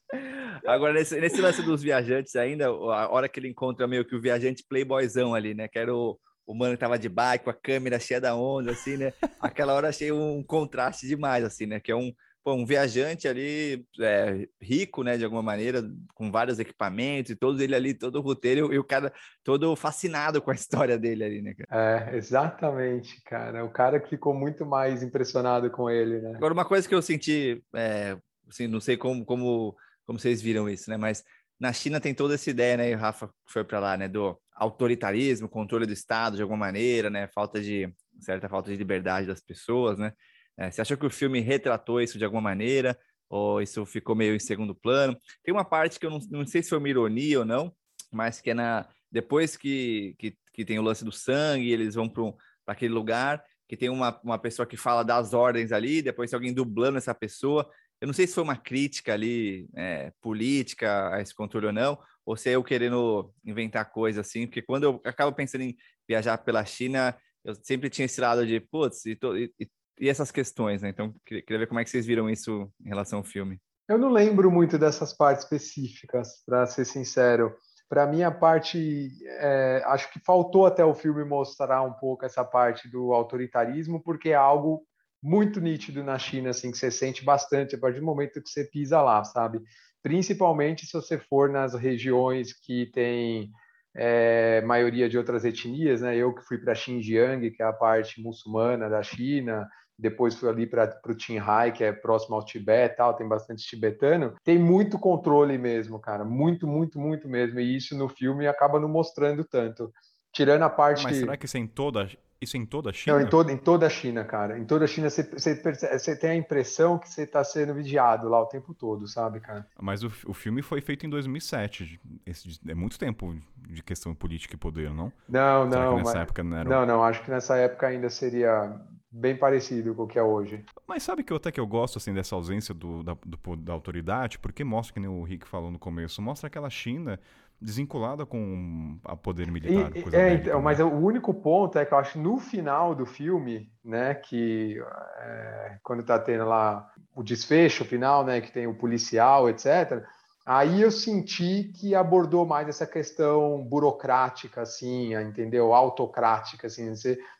[0.65, 4.21] Agora, nesse, nesse, lance dos viajantes ainda, a hora que ele encontra meio que o
[4.21, 5.67] viajante playboyzão ali, né?
[5.67, 6.17] Que era o,
[6.47, 9.13] o mano que tava de bike, com a câmera cheia da onda, assim, né?
[9.39, 11.77] Aquela hora achei um contraste demais, assim, né?
[11.77, 15.83] Que é um, pô, um viajante ali é, rico, né, de alguma maneira,
[16.13, 19.11] com vários equipamentos e todos ele ali, todo o roteiro e o cara
[19.43, 21.53] todo fascinado com a história dele ali, né?
[21.53, 22.09] Cara?
[22.09, 23.65] É, exatamente, cara.
[23.65, 26.35] O cara que ficou muito mais impressionado com ele, né?
[26.37, 28.17] Agora, uma coisa que eu senti, é,
[28.49, 30.95] assim, não sei como, como, como vocês viram isso, né?
[30.95, 31.25] Mas
[31.59, 32.89] na China tem toda essa ideia, né?
[32.91, 34.07] E o Rafa foi para lá, né?
[34.07, 37.27] Do autoritarismo, controle do Estado de alguma maneira, né?
[37.27, 40.11] Falta de certa falta de liberdade das pessoas, né?
[40.57, 42.97] É, você achou que o filme retratou isso de alguma maneira?
[43.29, 45.15] Ou isso ficou meio em segundo plano?
[45.43, 47.71] Tem uma parte que eu não, não sei se foi uma ironia ou não,
[48.11, 52.09] mas que é na depois que, que, que tem o lance do sangue, eles vão
[52.09, 52.33] para
[52.67, 56.53] aquele lugar, que tem uma, uma pessoa que fala das ordens ali, depois tem alguém
[56.53, 57.69] dublando essa pessoa.
[57.99, 61.97] Eu não sei se foi uma crítica ali é, política a esse controle ou não,
[62.27, 66.37] ou se é eu querendo inventar coisa assim, porque quando eu acabo pensando em viajar
[66.37, 69.49] pela China, eu sempre tinha esse lado de, putz, e, to, e,
[69.97, 70.89] e essas questões, né?
[70.89, 73.57] Então, queria ver como é que vocês viram isso em relação ao filme.
[73.87, 77.55] Eu não lembro muito dessas partes específicas, para ser sincero.
[77.87, 79.09] para mim a parte
[79.39, 84.31] é, acho que faltou até o filme mostrar um pouco essa parte do autoritarismo porque
[84.31, 84.85] é algo
[85.23, 88.65] muito nítido na China assim que você sente bastante a partir do momento que você
[88.65, 89.61] pisa lá sabe
[90.07, 93.51] principalmente se você for nas regiões que tem
[93.95, 98.21] é, maioria de outras etnias né eu que fui para Xinjiang que é a parte
[98.21, 99.67] muçulmana da China
[99.99, 104.35] depois fui ali para o Qinghai, que é próximo ao Tibete tal, tem bastante tibetano,
[104.43, 108.87] tem muito controle mesmo, cara, muito, muito, muito mesmo, e isso no filme acaba não
[108.87, 109.91] mostrando tanto.
[110.31, 111.03] Tirando a parte.
[111.03, 112.07] Mas será que isso é em toda,
[112.39, 113.17] isso em toda a China?
[113.17, 114.57] Não, em toda, em toda a China, cara.
[114.57, 118.29] Em toda a China você, você, você tem a impressão que você está sendo vigiado
[118.29, 119.65] lá o tempo todo, sabe, cara?
[119.81, 121.99] Mas o, o filme foi feito em 2007.
[122.25, 123.35] Esse, é muito tempo
[123.69, 125.11] de questão política e poder, não?
[125.27, 125.97] Não, será não.
[125.97, 126.21] nessa mas...
[126.21, 126.69] época não era.
[126.69, 127.03] Não, não.
[127.03, 128.79] Acho que nessa época ainda seria
[129.11, 130.63] bem parecido com o que é hoje.
[130.87, 133.73] Mas sabe que eu, até que eu gosto assim dessa ausência do, da, do, da
[133.73, 137.19] autoridade, porque mostra, que nem o Rick falou no começo, mostra aquela China
[137.59, 139.91] desvinculada com a poder militar.
[139.95, 143.71] E, é, então, mas o único ponto é que eu acho no final do filme,
[143.83, 144.79] né, que
[145.19, 150.03] é, quando tá tendo lá o desfecho final, né, que tem o policial, etc.
[150.45, 155.73] Aí eu senti que abordou mais essa questão burocrática, assim, entendeu?
[155.73, 156.93] Autocrática, assim,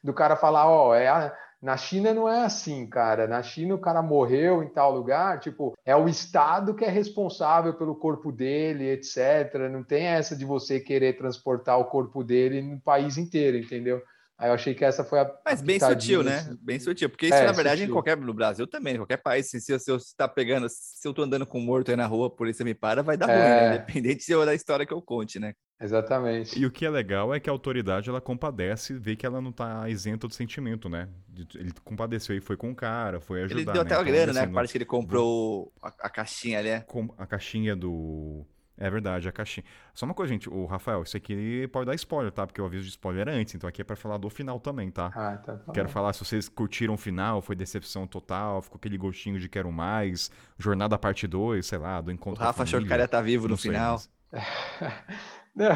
[0.04, 3.28] do cara falar, ó, oh, é a, na China não é assim, cara.
[3.28, 7.74] Na China o cara morreu em tal lugar, tipo, é o Estado que é responsável
[7.74, 9.70] pelo corpo dele, etc.
[9.72, 14.02] Não tem essa de você querer transportar o corpo dele no país inteiro, entendeu?
[14.38, 15.36] Aí eu achei que essa foi a.
[15.44, 16.38] Mas bem sutil, né?
[16.38, 16.58] Assim.
[16.62, 17.10] Bem sutil.
[17.10, 17.90] Porque isso, é, na verdade, sutil.
[17.90, 18.18] em qualquer.
[18.18, 21.24] No Brasil também, em qualquer país, se, se, se eu está pegando, se eu tô
[21.24, 23.34] andando com um morto aí na rua, a polícia me para, vai dar é.
[23.34, 23.76] ruim, né?
[23.76, 25.54] Independente se eu da história que eu conte, né?
[25.82, 26.60] Exatamente.
[26.60, 29.42] E o que é legal é que a autoridade ela compadece e vê que ela
[29.42, 31.10] não tá isenta do sentimento, né?
[31.56, 33.56] Ele compadeceu e foi com o cara, foi ajudar.
[33.56, 33.82] Ele deu né?
[33.82, 34.54] até a então, grana, assim, né?
[34.54, 36.70] Parece que ele comprou a, a caixinha ali.
[36.70, 36.86] É.
[37.18, 38.46] A caixinha do
[38.78, 39.66] é verdade, a caixinha.
[39.94, 42.46] Só uma coisa, gente, o Rafael, isso aqui pode dar spoiler, tá?
[42.46, 44.92] Porque o aviso de spoiler era antes, então aqui é para falar do final também,
[44.92, 45.12] tá?
[45.16, 48.98] Ah, tá, tá Quero falar se vocês curtiram o final, foi decepção total, ficou aquele
[48.98, 52.42] gostinho de quero mais, jornada parte 2, sei lá, do encontro.
[52.42, 54.00] O Rafa achou que o cara ia tá vivo no final.
[55.58, 55.76] Não,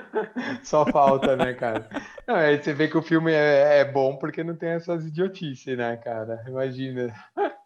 [0.64, 1.86] só falta, né, cara?
[2.26, 5.76] Não, aí você vê que o filme é, é bom porque não tem essas idiotices,
[5.76, 6.42] né, cara?
[6.48, 7.14] Imagina.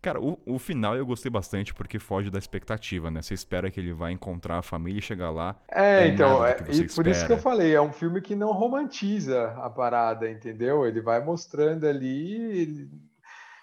[0.00, 3.20] Cara, o, o final eu gostei bastante porque foge da expectativa, né?
[3.20, 5.56] Você espera que ele vai encontrar a família e chegar lá.
[5.70, 9.54] É, então, é, e por isso que eu falei, é um filme que não romantiza
[9.58, 10.86] a parada, entendeu?
[10.86, 12.88] Ele vai mostrando ali.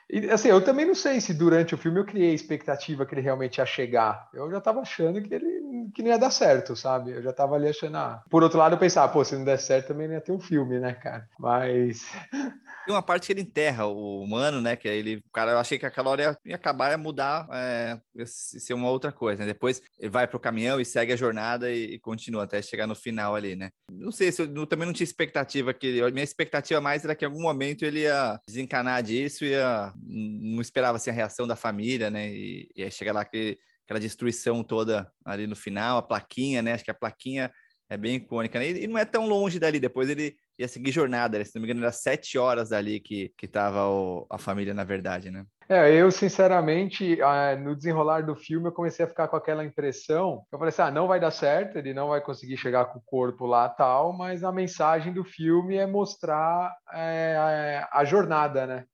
[0.10, 3.22] E, assim, eu também não sei se durante o filme eu criei expectativa que ele
[3.22, 4.30] realmente ia chegar.
[4.34, 7.12] Eu já tava achando que ele que não ia dar certo, sabe?
[7.12, 7.98] Eu já tava ali achando.
[7.98, 8.24] Ah.
[8.30, 10.40] Por outro lado, eu pensava, pô, se não der certo também não ia ter um
[10.40, 11.28] filme, né, cara?
[11.40, 12.06] Mas.
[12.86, 14.76] Tem uma parte que ele enterra o humano, né?
[14.76, 18.74] Que ele, cara, eu achei que aquela hora ia, ia acabar, ia mudar, é, ser
[18.74, 19.42] uma outra coisa.
[19.42, 19.48] Né?
[19.48, 22.96] Depois ele vai pro caminhão e segue a jornada e, e, continua até chegar no
[22.96, 23.72] final ali, né?
[23.92, 26.02] Não sei se eu, eu também não tinha expectativa que.
[26.02, 29.92] A minha expectativa mais era que em algum momento ele ia desencanar disso, ia.
[30.04, 32.30] Não esperava assim, a reação da família, né?
[32.30, 36.74] E, e aí chega lá que aquela destruição toda ali no final, a plaquinha, né?
[36.74, 37.52] Acho que a plaquinha
[37.90, 38.70] é bem icônica, né?
[38.70, 39.80] E não é tão longe dali.
[39.80, 41.44] Depois ele ia seguir jornada, né?
[41.44, 43.82] se não me engano, era sete horas dali que, que tava
[44.30, 45.46] a família, na verdade, né?
[45.68, 47.18] É, eu sinceramente,
[47.64, 50.44] no desenrolar do filme, eu comecei a ficar com aquela impressão.
[50.52, 53.04] Eu falei assim: ah, não vai dar certo, ele não vai conseguir chegar com o
[53.04, 58.86] corpo lá tal, mas a mensagem do filme é mostrar é, a jornada, né?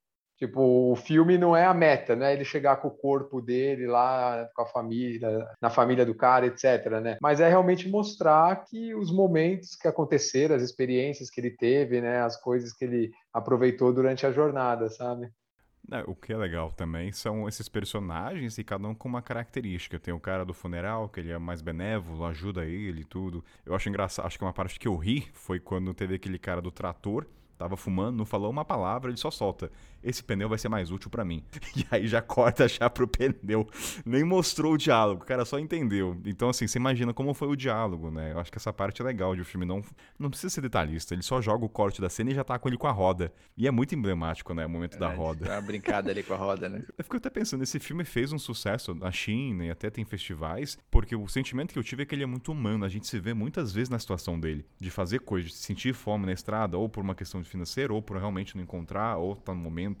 [0.42, 2.32] Tipo, o filme não é a meta, né?
[2.32, 7.00] Ele chegar com o corpo dele lá, com a família, na família do cara, etc,
[7.00, 7.16] né?
[7.22, 12.22] Mas é realmente mostrar que os momentos que aconteceram, as experiências que ele teve, né?
[12.22, 15.30] As coisas que ele aproveitou durante a jornada, sabe?
[15.92, 19.96] É, o que é legal também são esses personagens e cada um com uma característica.
[19.96, 23.44] Tem o cara do funeral, que ele é mais benévolo, ajuda ele e tudo.
[23.64, 26.60] Eu acho engraçado, acho que uma parte que eu ri foi quando teve aquele cara
[26.60, 29.70] do trator, tava fumando, não falou uma palavra, ele só solta
[30.02, 31.44] esse pneu vai ser mais útil para mim.
[31.74, 33.66] E aí já corta já pro pneu.
[34.04, 36.20] Nem mostrou o diálogo, o cara só entendeu.
[36.26, 38.32] Então, assim, você imagina como foi o diálogo, né?
[38.32, 39.82] Eu acho que essa parte é legal de o filme não,
[40.18, 41.14] não precisa ser detalhista.
[41.14, 43.32] Ele só joga o corte da cena e já tá com ele com a roda.
[43.56, 44.66] E é muito emblemático, né?
[44.66, 45.46] O momento é, da roda.
[45.46, 46.84] Uma brincada ali com a roda, né?
[46.96, 50.78] Eu fico até pensando, esse filme fez um sucesso na China e até tem festivais,
[50.90, 52.84] porque o sentimento que eu tive é que ele é muito humano.
[52.84, 56.26] A gente se vê muitas vezes na situação dele, de fazer coisas, de sentir fome
[56.26, 59.54] na estrada, ou por uma questão de financeiro, ou por realmente não encontrar, ou tá
[59.54, 59.91] no momento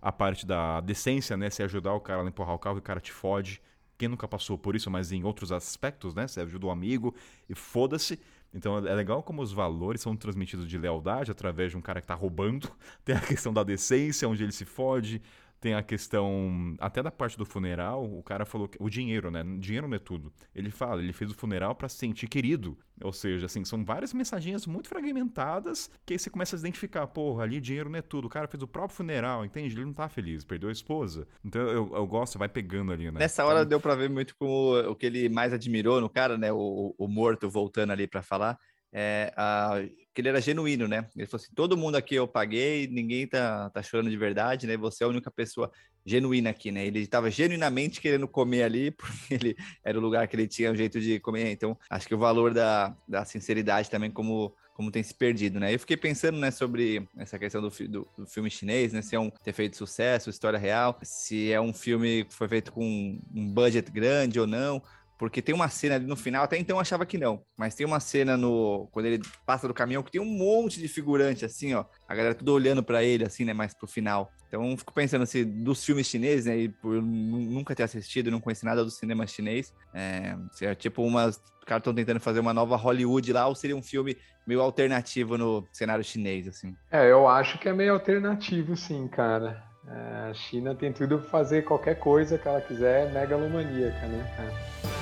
[0.00, 1.48] a parte da decência, né?
[1.48, 3.60] Você ajudar o cara a empurrar o carro e o cara te fode.
[3.96, 6.26] Quem nunca passou por isso, mas em outros aspectos, né?
[6.26, 7.14] Você ajuda o um amigo
[7.48, 8.18] e foda-se.
[8.52, 12.06] Então é legal como os valores são transmitidos de lealdade através de um cara que
[12.06, 12.70] tá roubando.
[13.04, 15.20] Tem a questão da decência, onde ele se fode.
[15.64, 19.42] Tem a questão, até da parte do funeral, o cara falou que o dinheiro, né?
[19.58, 20.30] Dinheiro não é tudo.
[20.54, 22.76] Ele fala, ele fez o funeral para se sentir querido.
[23.02, 27.44] Ou seja, assim, são várias mensagens muito fragmentadas que aí você começa a identificar, porra,
[27.44, 28.26] ali dinheiro não é tudo.
[28.26, 29.74] O cara fez o próprio funeral, entende?
[29.74, 31.26] Ele não tá feliz, perdeu a esposa.
[31.42, 33.20] Então eu, eu gosto, vai pegando ali, né?
[33.20, 33.70] Nessa hora então...
[33.70, 36.52] deu pra ver muito como o que ele mais admirou no cara, né?
[36.52, 38.58] O, o morto voltando ali para falar
[38.92, 39.82] é, a,
[40.14, 41.06] que ele era genuíno, né?
[41.16, 44.76] Ele falou assim: todo mundo aqui eu paguei, ninguém tá, tá chorando de verdade, né?
[44.76, 45.70] Você é a única pessoa
[46.06, 46.86] genuína aqui, né?
[46.86, 50.76] Ele estava genuinamente querendo comer ali, porque ele era o lugar que ele tinha um
[50.76, 51.50] jeito de comer.
[51.50, 55.72] Então, acho que o valor da, da sinceridade também, como como tem se perdido, né?
[55.72, 59.02] Eu fiquei pensando, né, sobre essa questão do, do, do, filme chinês, né?
[59.02, 62.72] Se é um ter feito sucesso, história real, se é um filme que foi feito
[62.72, 62.84] com
[63.32, 64.82] um budget grande ou não.
[65.18, 67.86] Porque tem uma cena ali no final, até então eu achava que não, mas tem
[67.86, 71.72] uma cena no quando ele passa do caminhão que tem um monte de figurante assim,
[71.74, 74.30] ó, a galera tudo olhando para ele assim, né, mais pro final.
[74.48, 78.64] Então fico pensando assim, dos filmes chineses, né, e por nunca ter assistido, não conheci
[78.64, 82.52] nada do cinema chinês, é, se é tipo umas, os caras estão tentando fazer uma
[82.52, 86.74] nova Hollywood lá, ou seria um filme meio alternativo no cenário chinês, assim?
[86.90, 89.62] É, eu acho que é meio alternativo, sim, cara.
[89.86, 94.90] É, a China tem tudo para fazer qualquer coisa que ela quiser, megalomaníaca, né?
[94.90, 94.93] É.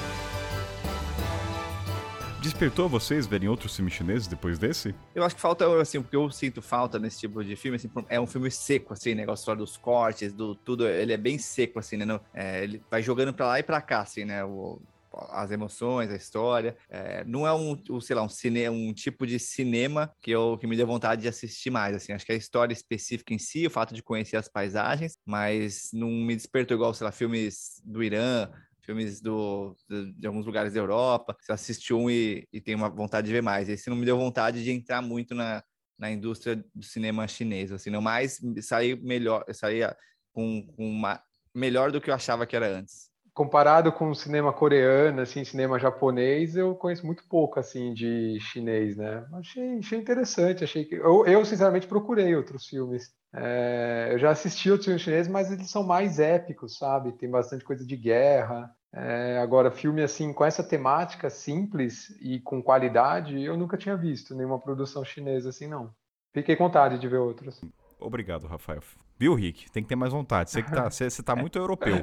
[2.42, 4.92] Despertou vocês verem outros filmes chineses depois desse?
[5.14, 7.88] Eu acho que falta, assim, o que eu sinto falta nesse tipo de filme, assim,
[8.08, 11.78] é um filme seco, assim, negócio só dos cortes, do tudo, ele é bem seco,
[11.78, 12.20] assim, né?
[12.34, 14.44] É, ele vai jogando pra lá e pra cá, assim, né?
[14.44, 14.82] O,
[15.30, 16.76] as emoções, a história.
[16.90, 20.58] É, não é um, um, sei lá, um, cine, um tipo de cinema que, eu,
[20.58, 21.94] que me deu vontade de assistir mais.
[21.94, 25.90] Assim, acho que a história específica em si, o fato de conhecer as paisagens, mas
[25.92, 28.50] não me despertou igual, sei lá, filmes do Irã,
[28.82, 31.36] filmes do, de, de, alguns lugares da Europa.
[31.40, 33.68] Você assiste um e, e, tem uma vontade de ver mais.
[33.68, 35.62] Esse não me deu vontade de entrar muito na,
[35.98, 37.72] na indústria do cinema chinês.
[37.72, 39.96] Assim, não mais sair melhor, sair
[40.32, 41.22] com, com uma
[41.54, 43.10] melhor do que eu achava que era antes.
[43.34, 48.96] Comparado com o cinema coreano, assim, cinema japonês, eu conheço muito pouco assim de chinês,
[48.96, 49.26] né?
[49.32, 53.10] Achei, achei interessante, achei que eu, eu sinceramente procurei outros filmes.
[53.34, 57.12] É, eu já assisti outros filmes chineses, mas eles são mais épicos, sabe?
[57.12, 58.70] Tem bastante coisa de guerra.
[58.92, 64.34] É, agora, filme assim, com essa temática simples e com qualidade, eu nunca tinha visto
[64.34, 65.94] nenhuma produção chinesa assim, não.
[66.32, 67.60] Fiquei com vontade de ver outros.
[68.04, 68.82] Obrigado, Rafael.
[69.18, 69.70] Viu, Rick?
[69.70, 70.50] Tem que ter mais vontade.
[70.50, 70.88] Você, que tá,
[71.24, 71.96] tá muito europeu.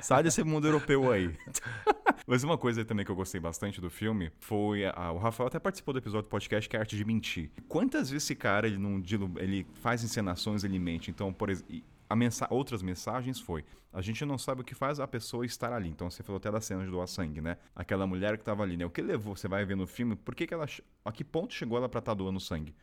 [0.00, 1.36] Sai desse mundo europeu aí.
[2.26, 4.84] Mas uma coisa também que eu gostei bastante do filme foi.
[4.84, 7.50] A, o Rafael até participou do episódio do podcast que é a arte de mentir.
[7.68, 9.02] Quantas vezes esse cara ele não
[9.38, 11.10] ele faz encenações, ele mente?
[11.10, 11.82] Então, por exemplo.
[12.16, 15.88] Mensa outras mensagens foi: a gente não sabe o que faz a pessoa estar ali.
[15.88, 17.56] Então você falou até da cena de doar sangue, né?
[17.74, 18.84] Aquela mulher que estava ali, né?
[18.84, 19.36] O que levou?
[19.36, 20.66] Você vai ver no filme, por que, que ela.
[21.04, 22.74] A que ponto chegou ela para estar tá doando sangue?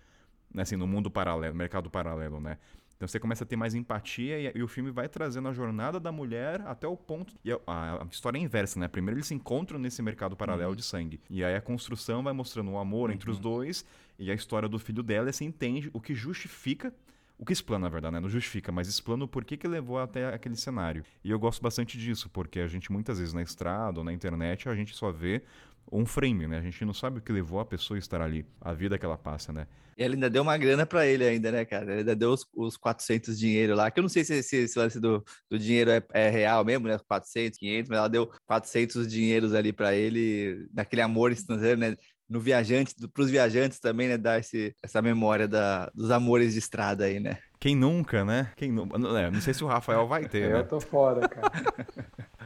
[0.54, 0.64] Né?
[0.64, 2.58] Assim, no mundo paralelo, mercado paralelo, né?
[2.98, 6.00] Então você começa a ter mais empatia e, e, o filme vai trazendo a jornada
[6.00, 7.36] da mulher até o ponto.
[7.46, 8.88] E a, a, a história é inversa, né?
[8.88, 10.76] Primeiro eles se encontram nesse mercado paralelo uhum.
[10.76, 11.22] de sangue.
[11.30, 13.16] E aí a construção vai mostrando o amor uhum.
[13.16, 13.44] entre os uhum.
[13.44, 13.86] dois
[14.18, 15.30] e a história do filho dela.
[15.30, 16.92] E você entende o que justifica.
[17.38, 18.20] O que explana, na verdade, né?
[18.20, 21.04] Não justifica, mas explana o porquê que levou até aquele cenário.
[21.24, 24.68] E eu gosto bastante disso, porque a gente muitas vezes na estrada ou na internet
[24.68, 25.44] a gente só vê
[25.92, 26.58] um frame, né?
[26.58, 29.06] A gente não sabe o que levou a pessoa a estar ali, a vida que
[29.06, 29.68] ela passa, né?
[29.98, 31.86] E ela ainda deu uma grana para ele ainda, né, cara?
[31.86, 35.00] Ele ainda deu os, os 400 dinheiro lá, que eu não sei se esse lance
[35.00, 37.00] do, do dinheiro é, é, real mesmo, né?
[37.08, 41.96] 400, 500, mas ela deu 400 dinheiros ali para ele, naquele amor instantâneo, né?
[42.30, 44.18] No viajante, para os viajantes também, né?
[44.18, 47.40] Dar esse, essa memória da, dos amores de estrada aí, né?
[47.60, 48.52] Quem nunca, né?
[48.56, 48.98] Quem nunca.
[49.20, 50.64] É, não sei se o Rafael vai ter, eu né?
[50.64, 51.52] Tô fora, cara.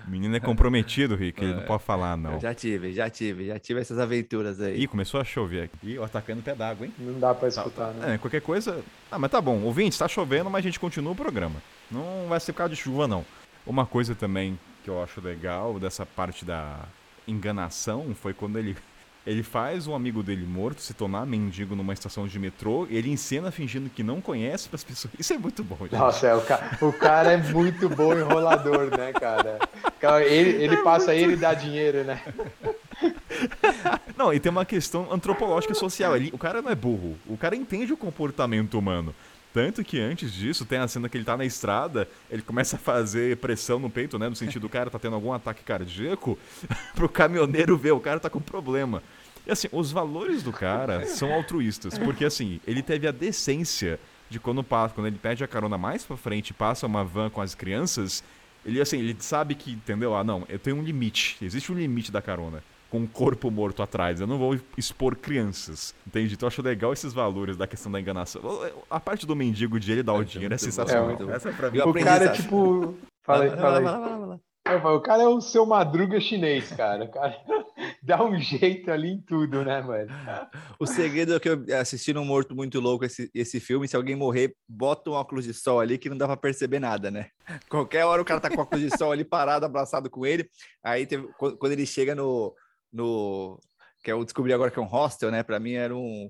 [0.07, 1.43] O menino é comprometido, Rick.
[1.43, 1.65] Ele não é.
[1.65, 2.33] pode falar, não.
[2.33, 4.81] Eu já tive, já tive, já tive essas aventuras aí.
[4.81, 5.77] Ih, começou a chover aqui.
[5.83, 6.93] Ih, atacando pé d'água, hein?
[6.97, 8.15] Não dá pra escutar, né?
[8.15, 8.81] É, qualquer coisa.
[9.11, 9.61] Ah, mas tá bom.
[9.63, 11.61] Ouvinte, tá chovendo, mas a gente continua o programa.
[11.89, 13.25] Não vai ser por causa de chuva, não.
[13.65, 16.79] Uma coisa também que eu acho legal dessa parte da
[17.27, 18.75] enganação foi quando ele
[19.25, 23.09] ele faz um amigo dele morto se tornar mendigo numa estação de metrô e ele
[23.09, 25.13] encena fingindo que não conhece para as pessoas.
[25.19, 25.95] Isso é muito bom, gente.
[25.95, 26.77] Nossa, é, o, ca...
[26.81, 29.59] o, cara é muito bom enrolador, né, cara?
[30.25, 32.21] Ele, ele é passa ele dá dinheiro, né?
[34.17, 36.13] Não, e tem uma questão antropológica e social.
[36.31, 37.17] O cara não é burro.
[37.25, 39.15] O cara entende o comportamento humano.
[39.53, 42.79] Tanto que antes disso, tem a cena que ele tá na estrada, ele começa a
[42.79, 44.29] fazer pressão no peito, né?
[44.29, 46.37] No sentido do cara tá tendo algum ataque cardíaco,
[46.95, 49.03] pro caminhoneiro ver, o cara tá com problema.
[49.45, 54.39] E assim, os valores do cara são altruístas, porque assim, ele teve a decência de
[54.39, 57.53] quando passa, quando ele pede a carona mais pra frente passa uma van com as
[57.53, 58.23] crianças,
[58.65, 60.15] ele assim, ele sabe que, entendeu?
[60.15, 62.63] Ah, não, eu tenho um limite, existe um limite da carona.
[62.91, 64.19] Com um corpo morto atrás.
[64.19, 66.33] Eu não vou expor crianças, entende?
[66.33, 68.41] Então eu acho legal esses valores da questão da enganação.
[68.89, 71.31] A parte do mendigo de ele dar o dinheiro é sensacional.
[71.31, 71.79] É, Essa é pra mim.
[71.79, 72.95] O cara, é tipo...
[73.23, 73.83] Fala aí, fala aí.
[73.83, 74.39] Vai lá, vai lá, vai lá.
[74.95, 77.05] O cara é o seu madruga chinês, cara.
[77.05, 77.35] O cara
[78.01, 80.07] dá um jeito ali em tudo, né, mano?
[80.79, 83.87] O segredo é que eu assisti no Morto Muito Louco esse, esse filme.
[83.87, 87.09] Se alguém morrer, bota um óculos de sol ali que não dá pra perceber nada,
[87.09, 87.27] né?
[87.69, 90.47] Qualquer hora o cara tá com óculos de sol ali parado, abraçado com ele.
[90.83, 92.53] Aí teve, quando ele chega no.
[92.91, 93.59] No
[94.03, 95.43] que eu descobri agora que é um hostel, né?
[95.43, 96.29] Pra mim era um,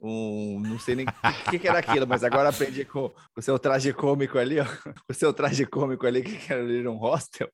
[0.00, 3.58] um, não sei nem o que, que, era aquilo, mas agora aprendi com o seu
[3.58, 4.66] traje cômico ali, ó,
[5.08, 7.50] o seu traje cômico ali, que era um hostel,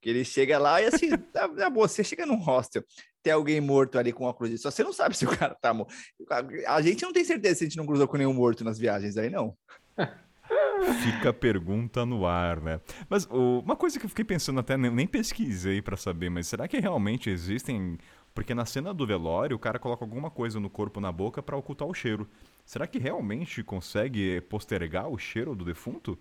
[0.00, 2.84] que ele chega lá e assim, na, na boa, você chega num hostel,
[3.22, 5.74] tem alguém morto ali com óculos de sol, você não sabe se o cara tá
[5.74, 5.92] morto.
[6.66, 9.16] A gente não tem certeza se a gente não cruzou com nenhum morto nas viagens
[9.16, 9.56] aí, não.
[11.02, 12.80] Fica a pergunta no ar, né?
[13.08, 16.78] Mas uma coisa que eu fiquei pensando até, nem pesquisei para saber, mas será que
[16.78, 17.98] realmente existem
[18.34, 21.56] porque na cena do velório, o cara coloca alguma coisa no corpo na boca para
[21.56, 22.26] ocultar o cheiro.
[22.64, 26.18] Será que realmente consegue postergar o cheiro do defunto?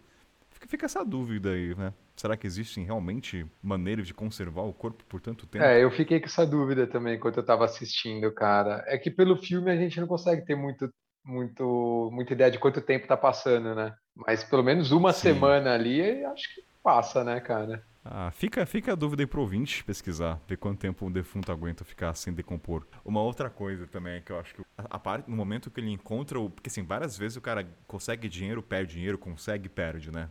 [0.68, 1.94] Fica essa dúvida aí, né?
[2.16, 5.64] Será que existem realmente maneiras de conservar o corpo por tanto tempo?
[5.64, 8.84] É, eu fiquei com essa dúvida também enquanto eu tava assistindo, cara.
[8.86, 10.90] É que pelo filme a gente não consegue ter muito,
[11.26, 13.96] muito, muita ideia de quanto tempo tá passando, né?
[14.16, 15.20] Mas pelo menos uma Sim.
[15.22, 17.84] semana ali, acho que passa, né, cara?
[18.04, 21.86] Ah, fica, fica a dúvida aí pro ouvinte pesquisar, ver quanto tempo um defunto aguenta
[21.86, 22.86] ficar sem decompor.
[23.06, 25.92] Uma outra coisa também é que eu acho que a, a no momento que ele
[25.92, 26.50] encontra o.
[26.50, 30.30] Porque assim, várias vezes o cara consegue dinheiro, perde dinheiro, consegue, perde, né?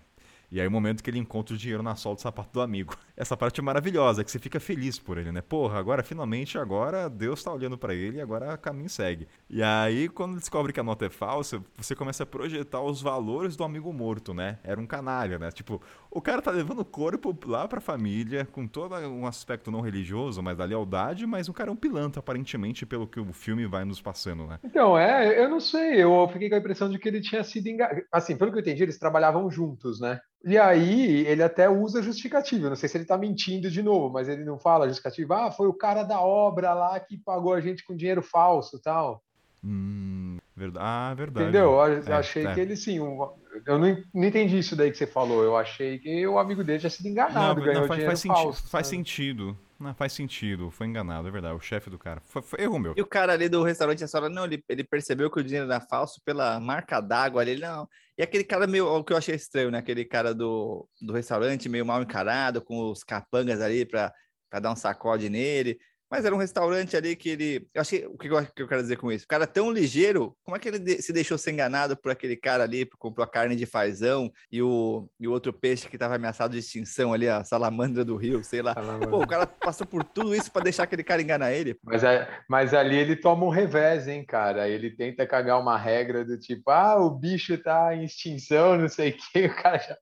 [0.51, 2.95] E aí o momento que ele encontra o dinheiro na sola do sapato do amigo.
[3.17, 5.41] Essa parte é maravilhosa, que você fica feliz por ele, né?
[5.43, 9.29] Porra, agora finalmente, agora Deus tá olhando para ele e agora o caminho segue.
[9.49, 13.57] E aí, quando descobre que a nota é falsa, você começa a projetar os valores
[13.57, 14.59] do amigo morto, né?
[14.65, 15.51] Era um canalha, né?
[15.51, 19.81] Tipo, o cara tá levando o corpo lá pra família, com todo um aspecto não
[19.81, 23.67] religioso, mas da lealdade, mas o cara é um pilantra, aparentemente, pelo que o filme
[23.67, 24.59] vai nos passando, né?
[24.65, 27.67] Então, é, eu não sei, eu fiquei com a impressão de que ele tinha sido
[27.69, 28.03] enganado.
[28.11, 30.21] Assim, pelo que eu entendi, eles trabalhavam juntos, né?
[30.45, 32.69] E aí ele até usa justificativa.
[32.69, 35.47] Não sei se ele está mentindo de novo, mas ele não fala justificativa.
[35.47, 39.23] Ah, foi o cara da obra lá que pagou a gente com dinheiro falso tal.
[39.63, 40.87] Hum, verdade.
[40.87, 41.45] Ah, verdade.
[41.45, 41.73] Entendeu?
[41.73, 42.55] Eu é, achei é.
[42.55, 42.97] que ele sim.
[42.99, 45.45] Eu não, não, entendi isso daí que você falou.
[45.45, 48.23] Eu achei que o amigo dele tinha sido enganado, não, ganhou não, faz, dinheiro faz
[48.23, 48.59] falso.
[48.61, 49.59] Senti faz sentido.
[49.81, 50.71] Não, faz sentido.
[50.71, 51.55] Foi enganado, é verdade.
[51.55, 52.21] O chefe do cara.
[52.21, 52.95] Foi, foi erro meu.
[52.95, 55.65] E o cara ali do restaurante, a senhora, não, ele, ele percebeu que o dinheiro
[55.65, 57.89] era falso pela marca d'água ali, não.
[58.19, 59.79] E aquele cara meio, o que eu achei estranho, né?
[59.79, 64.13] Aquele cara do, do restaurante meio mal encarado, com os capangas ali para
[64.61, 65.79] dar um sacode nele.
[66.11, 67.69] Mas era um restaurante ali que ele.
[67.73, 68.05] Eu achei.
[68.07, 69.25] O que eu, que eu quero dizer com isso?
[69.25, 72.37] O cara tão ligeiro, como é que ele de, se deixou ser enganado por aquele
[72.37, 75.95] cara ali, que comprou a carne de fazão e o, e o outro peixe que
[75.95, 78.75] estava ameaçado de extinção ali, a salamandra do rio, sei lá.
[79.09, 81.79] Pô, o cara passou por tudo isso para deixar aquele cara enganar ele.
[81.85, 82.03] Mas,
[82.49, 84.69] mas ali ele toma um revés, hein, cara?
[84.69, 89.11] Ele tenta cagar uma regra do tipo, ah, o bicho tá em extinção, não sei
[89.11, 89.97] o quê, o cara já.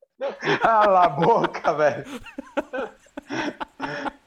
[0.62, 2.04] Ah, a boca, velho.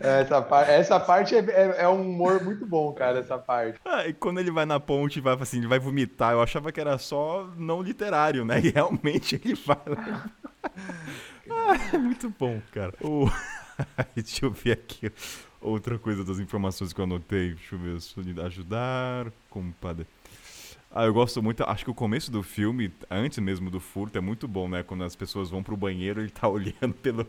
[0.00, 3.78] Essa, par essa parte é, é, é, um humor muito bom, cara, essa parte.
[3.84, 6.80] Ah, e quando ele vai na ponte vai assim, ele vai vomitar, eu achava que
[6.80, 8.60] era só não literário, né?
[8.64, 9.76] E realmente ele vai.
[11.50, 12.94] ah, é muito bom, cara.
[14.14, 15.12] Deixa eu ver aqui
[15.60, 17.54] outra coisa das informações que eu anotei.
[17.54, 18.40] Deixa eu ver.
[18.46, 20.06] Ajudar, compadre.
[20.92, 21.62] Ah, eu gosto muito.
[21.62, 24.82] Acho que o começo do filme, antes mesmo do furto, é muito bom, né?
[24.82, 27.26] Quando as pessoas vão pro banheiro, ele tá olhando pela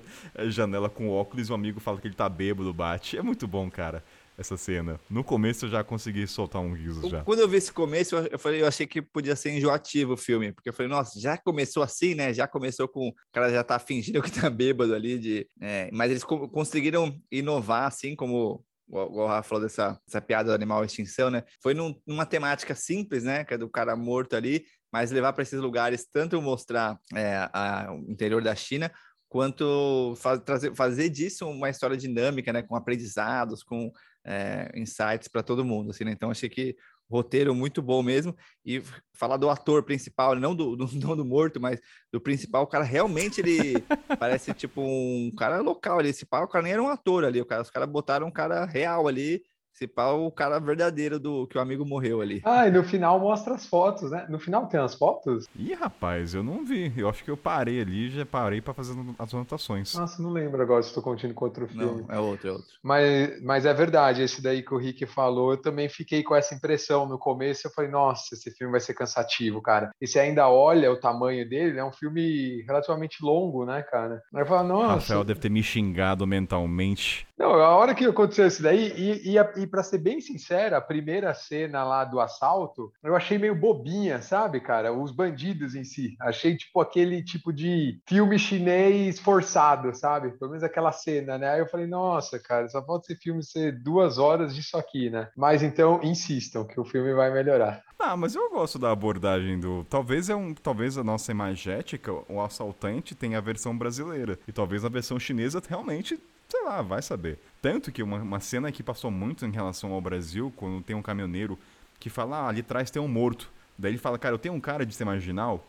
[0.50, 3.18] janela com óculos e o amigo fala que ele tá bêbado, bate.
[3.18, 4.04] É muito bom, cara,
[4.36, 5.00] essa cena.
[5.08, 7.24] No começo eu já consegui soltar um riso já.
[7.24, 10.52] Quando eu vi esse começo, eu, falei, eu achei que podia ser enjoativo o filme,
[10.52, 12.34] porque eu falei, nossa, já começou assim, né?
[12.34, 16.10] Já começou com o cara já tá fingindo que tá bêbado ali, de, é, mas
[16.10, 21.44] eles conseguiram inovar, assim, como o Rafa falou dessa, dessa piada do animal extinção, né?
[21.62, 23.46] Foi num, numa temática simples, né?
[23.46, 27.92] Que é do cara morto ali, mas levar para esses lugares, tanto mostrar é, a,
[27.94, 28.92] o interior da China,
[29.30, 32.62] quanto faz, trazer, fazer disso uma história dinâmica, né?
[32.62, 33.92] Com aprendizados, com
[34.26, 36.12] é, insights para todo mundo, assim, né?
[36.12, 36.76] Então, achei que
[37.12, 38.36] roteiro muito bom mesmo.
[38.66, 38.82] E
[39.14, 41.80] falar do ator principal, não do, do, não do morto, mas
[42.12, 43.74] do principal, o cara realmente ele
[44.20, 46.10] parece tipo um cara local ali.
[46.10, 47.42] Esse pau, o cara nem era um ator ali.
[47.42, 51.48] O cara, os caras botaram um cara real ali Se pá, o cara verdadeiro do
[51.48, 52.42] que o amigo morreu ali.
[52.46, 54.26] Ah, e no final mostra as fotos, né?
[54.30, 55.48] No final tem as fotos?
[55.56, 56.94] Ih, rapaz, eu não vi.
[56.96, 59.96] Eu acho que eu parei ali já parei para fazer as anotações.
[59.96, 62.04] Nossa, não lembro agora se estou continuando com outro filme.
[62.08, 62.68] Não, é outro, é outro.
[62.84, 66.54] Mas, mas é verdade, esse daí que o Rick falou, eu também fiquei com essa
[66.54, 67.68] impressão no começo.
[67.68, 69.92] Eu falei, nossa, esse filme vai ser cansativo, cara.
[70.00, 74.22] E você ainda olha o tamanho dele, é um filme relativamente longo, né, cara?
[74.34, 74.94] Aí eu falo, nossa.
[74.94, 77.28] Rafael deve ter me xingado mentalmente.
[77.42, 80.82] Não, a hora que aconteceu isso daí, e, e, e para ser bem sincera, a
[80.82, 84.94] primeira cena lá do assalto, eu achei meio bobinha, sabe, cara?
[84.94, 86.16] Os bandidos em si.
[86.22, 90.38] Achei tipo aquele tipo de filme chinês forçado, sabe?
[90.38, 91.50] Pelo menos aquela cena, né?
[91.50, 95.28] Aí eu falei, nossa, cara, só falta esse filme ser duas horas disso aqui, né?
[95.36, 97.82] Mas então insistam que o filme vai melhorar.
[97.98, 99.84] Ah, mas eu gosto da abordagem do.
[99.90, 100.54] Talvez é um.
[100.54, 104.40] Talvez a nossa imagética, o assaltante tem a versão brasileira.
[104.48, 106.20] E talvez a versão chinesa realmente
[106.52, 107.40] sei lá, vai saber.
[107.62, 111.02] Tanto que uma, uma cena que passou muito em relação ao Brasil, quando tem um
[111.02, 111.58] caminhoneiro
[112.00, 113.50] que fala, ah, ali atrás tem um morto.
[113.78, 115.66] Daí ele fala, cara, eu tenho um cara de ser marginal.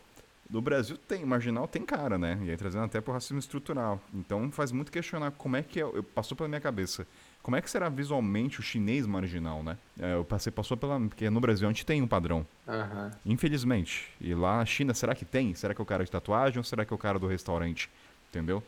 [0.50, 2.38] No Brasil tem, marginal tem cara, né?
[2.42, 4.00] E aí trazendo até pro racismo estrutural.
[4.12, 7.06] Então faz muito questionar como é que é, passou pela minha cabeça.
[7.42, 9.78] Como é que será visualmente o chinês marginal, né?
[9.98, 11.00] É, eu passei, passou pela.
[11.00, 12.46] Porque no Brasil a gente tem um padrão.
[12.66, 13.10] Uhum.
[13.24, 14.10] Infelizmente.
[14.20, 15.54] E lá na China, será que tem?
[15.54, 17.88] Será que é o cara de tatuagem ou será que é o cara do restaurante?
[18.28, 18.62] Entendeu?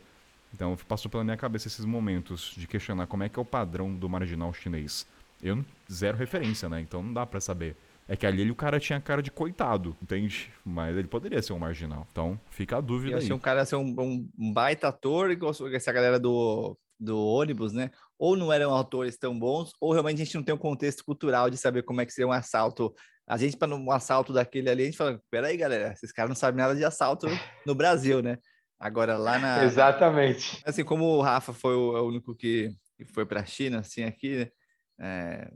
[0.55, 3.93] Então passou pela minha cabeça esses momentos de questionar como é que é o padrão
[3.93, 5.05] do marginal chinês.
[5.43, 6.79] Eu zero referência, né?
[6.79, 7.75] Então não dá para saber.
[8.07, 10.51] É que ali o cara tinha cara de coitado, entende?
[10.63, 12.07] Mas ele poderia ser um marginal.
[12.11, 13.23] Então fica a dúvida eu aí.
[13.23, 17.91] achei um cara ser um, um baita ator, igual essa galera do, do ônibus, né?
[18.17, 21.49] Ou não eram autores tão bons, ou realmente a gente não tem um contexto cultural
[21.49, 22.93] de saber como é que seria um assalto.
[23.27, 26.35] A gente, para um assalto daquele ali, a gente fala: peraí, galera, esses caras não
[26.35, 27.27] sabem nada de assalto
[27.65, 28.37] no Brasil, né?
[28.79, 29.63] Agora lá na.
[29.63, 30.61] Exatamente.
[30.65, 34.03] Assim, como o Rafa foi o, é único que, que foi para a China, assim,
[34.03, 34.51] aqui,
[34.99, 35.49] é,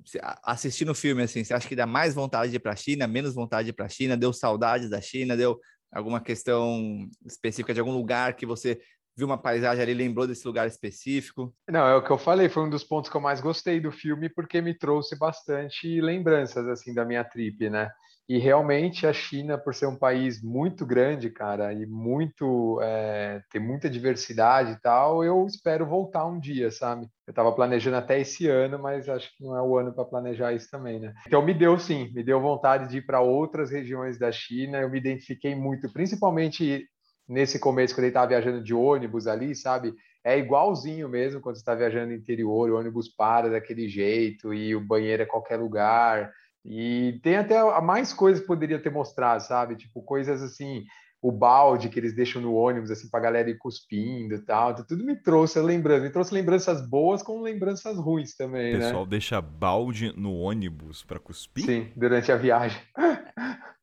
[0.43, 3.07] assistindo o filme, assim, você acha que dá mais vontade de ir para a China,
[3.07, 4.17] menos vontade de ir para a China?
[4.17, 5.35] Deu saudades da China?
[5.35, 5.59] Deu
[5.91, 8.79] alguma questão específica de algum lugar que você
[9.19, 11.53] viu uma paisagem ali, lembrou desse lugar específico?
[11.69, 13.91] Não, é o que eu falei, foi um dos pontos que eu mais gostei do
[13.91, 17.91] filme, porque me trouxe bastante lembranças, assim, da minha trip, né?
[18.29, 23.59] E realmente a China, por ser um país muito grande, cara, e muito é, tem
[23.59, 27.07] muita diversidade e tal, eu espero voltar um dia, sabe?
[27.25, 30.53] Eu estava planejando até esse ano, mas acho que não é o ano para planejar
[30.53, 31.11] isso também, né?
[31.25, 34.77] Então me deu sim, me deu vontade de ir para outras regiões da China.
[34.77, 36.87] Eu me identifiquei muito, principalmente
[37.29, 39.93] nesse começo quando ele estava viajando de ônibus ali, sabe?
[40.23, 44.75] É igualzinho mesmo quando você está viajando no interior, o ônibus para daquele jeito e
[44.75, 46.31] o banheiro é qualquer lugar
[46.65, 49.75] e tem até mais coisas que poderia ter mostrado, sabe?
[49.75, 50.83] Tipo, coisas assim,
[51.21, 54.71] o balde que eles deixam no ônibus, assim, pra galera ir cuspindo e tal.
[54.71, 56.03] Então, tudo me trouxe lembranças.
[56.03, 58.79] Me trouxe lembranças boas com lembranças ruins também, né?
[58.79, 61.65] O pessoal deixa balde no ônibus para cuspir?
[61.65, 62.81] Sim, durante a viagem.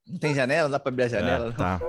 [0.07, 0.65] Não tem janela?
[0.65, 1.49] Não dá pra abrir a janela?
[1.49, 1.81] É, tá.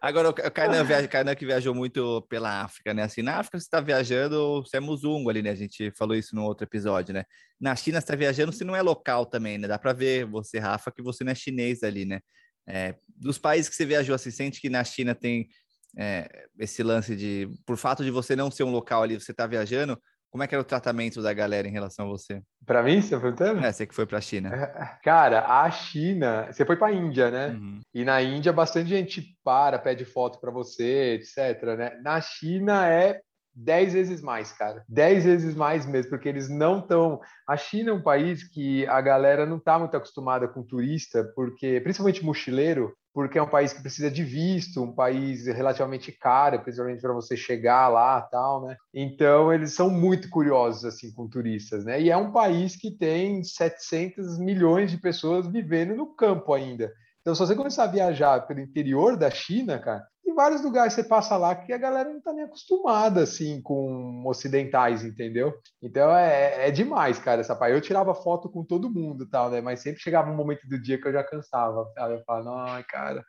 [0.00, 3.02] Agora, o Kainan, viaja, Kainan que viajou muito pela África, né?
[3.02, 5.50] Assim, na África você está viajando, você é musungo ali, né?
[5.50, 7.24] A gente falou isso no outro episódio, né?
[7.60, 9.68] Na China você está viajando, você não é local também, né?
[9.68, 12.20] Dá para ver você, Rafa, que você não é chinês ali, né?
[12.66, 15.48] É, dos países que você viajou, você sente que na China tem
[15.96, 19.46] é, esse lance de, por fato de você não ser um local ali, você está
[19.46, 20.00] viajando,
[20.30, 22.42] como é que era o tratamento da galera em relação a você?
[22.66, 23.64] Para mim, você tá perguntando?
[23.64, 24.54] É, você que foi para a China.
[24.54, 27.48] É, cara, a China, você foi para a Índia, né?
[27.48, 27.80] Uhum.
[27.94, 31.98] E na Índia bastante gente para, pede foto para você, etc, né?
[32.02, 33.20] Na China é
[33.54, 34.84] dez vezes mais, cara.
[34.88, 37.20] Dez vezes mais mesmo, porque eles não estão.
[37.46, 41.80] A China é um país que a galera não está muito acostumada com turista, porque
[41.80, 47.00] principalmente mochileiro, porque é um país que precisa de visto, um país relativamente caro, principalmente
[47.00, 48.76] para você chegar lá, tal, né?
[48.94, 52.00] Então eles são muito curiosos assim com turistas, né?
[52.00, 56.92] E é um país que tem 700 milhões de pessoas vivendo no campo ainda.
[57.20, 61.02] Então, se você começar a viajar pelo interior da China, cara, tem vários lugares você
[61.02, 65.54] passa lá que a galera não tá nem acostumada, assim, com ocidentais, entendeu?
[65.82, 67.72] Então, é, é demais, cara, essa parte.
[67.72, 69.62] Eu tirava foto com todo mundo tal, né?
[69.62, 72.14] Mas sempre chegava um momento do dia que eu já cansava, sabe?
[72.14, 73.24] Eu falava, ai, cara,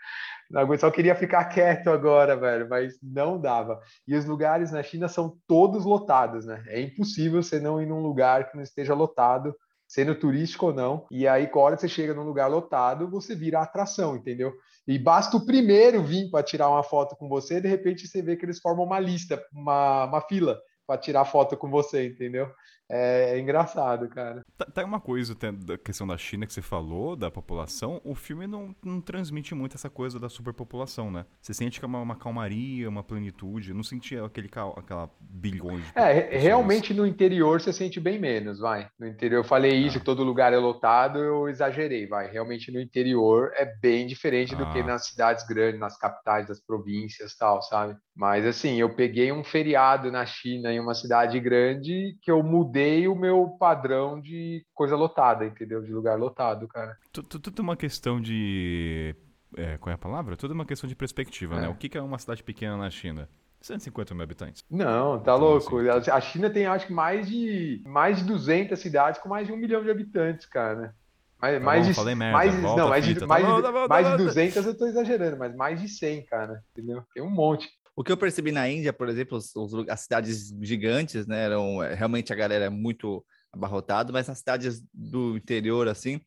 [0.52, 3.80] não, só queria ficar quieto agora, velho, mas não dava.
[4.06, 6.62] E os lugares na China são todos lotados, né?
[6.68, 9.56] É impossível você não ir num lugar que não esteja lotado
[9.90, 11.08] sendo turístico ou não.
[11.10, 14.54] E aí, quando hora você chega num lugar lotado, você vira atração, entendeu?
[14.88, 18.38] E basta o primeiro vir para tirar uma foto com você, de repente você vê
[18.38, 22.48] que eles formam uma lista, uma, uma fila para tirar foto com você, entendeu?
[22.90, 24.44] É, é engraçado, cara.
[24.58, 28.48] Tá, tá uma coisa da questão da China que você falou, da população, o filme
[28.48, 31.26] não, não transmite muito essa coisa da superpopulação, né?
[31.40, 35.92] Você sente que é uma, uma calmaria, uma plenitude, não sentia aquele, aquela bilhões de
[35.96, 36.44] É, pessoas.
[36.44, 38.90] realmente no interior você sente bem menos, vai.
[39.00, 40.04] No interior, eu falei isso, ah.
[40.04, 42.32] todo lugar é lotado, eu exagerei, vai.
[42.32, 44.58] Realmente no interior é bem diferente ah.
[44.58, 44.86] do que ah.
[44.86, 47.96] nas cidades grandes, nas capitais das províncias tal, sabe?
[48.16, 52.79] Mas assim, eu peguei um feriado na China, em uma cidade grande, que eu mudei
[53.08, 55.82] o meu padrão de coisa lotada, entendeu?
[55.82, 56.98] De lugar lotado, cara.
[57.12, 59.16] Tudo uma questão de.
[59.58, 60.38] É, qual é a palavra?
[60.38, 61.62] Tudo uma questão de perspectiva, né?
[61.62, 61.68] é.
[61.68, 61.70] né?
[61.70, 63.28] O que é uma cidade pequena na China?
[63.62, 64.64] 150 mil habitantes.
[64.70, 65.80] Não, tá louco.
[65.90, 66.12] Assim...
[66.12, 69.58] A China tem, acho que, mais de, mais de 200 cidades com mais de um
[69.58, 70.96] milhão de habitantes, cara.
[71.42, 74.18] Mais, tá mais bom, de, falei merda, mais, não, mais, de, mais, tá mais de
[74.18, 77.02] 200 eu tô exagerando, mas mais de 100, cara, entendeu?
[77.14, 77.70] Tem um monte.
[78.00, 79.54] O que eu percebi na Índia, por exemplo, os,
[79.89, 84.82] as cidades gigantes, né, eram é, realmente a galera é muito abarrotada, mas nas cidades
[84.93, 86.22] do interior, assim,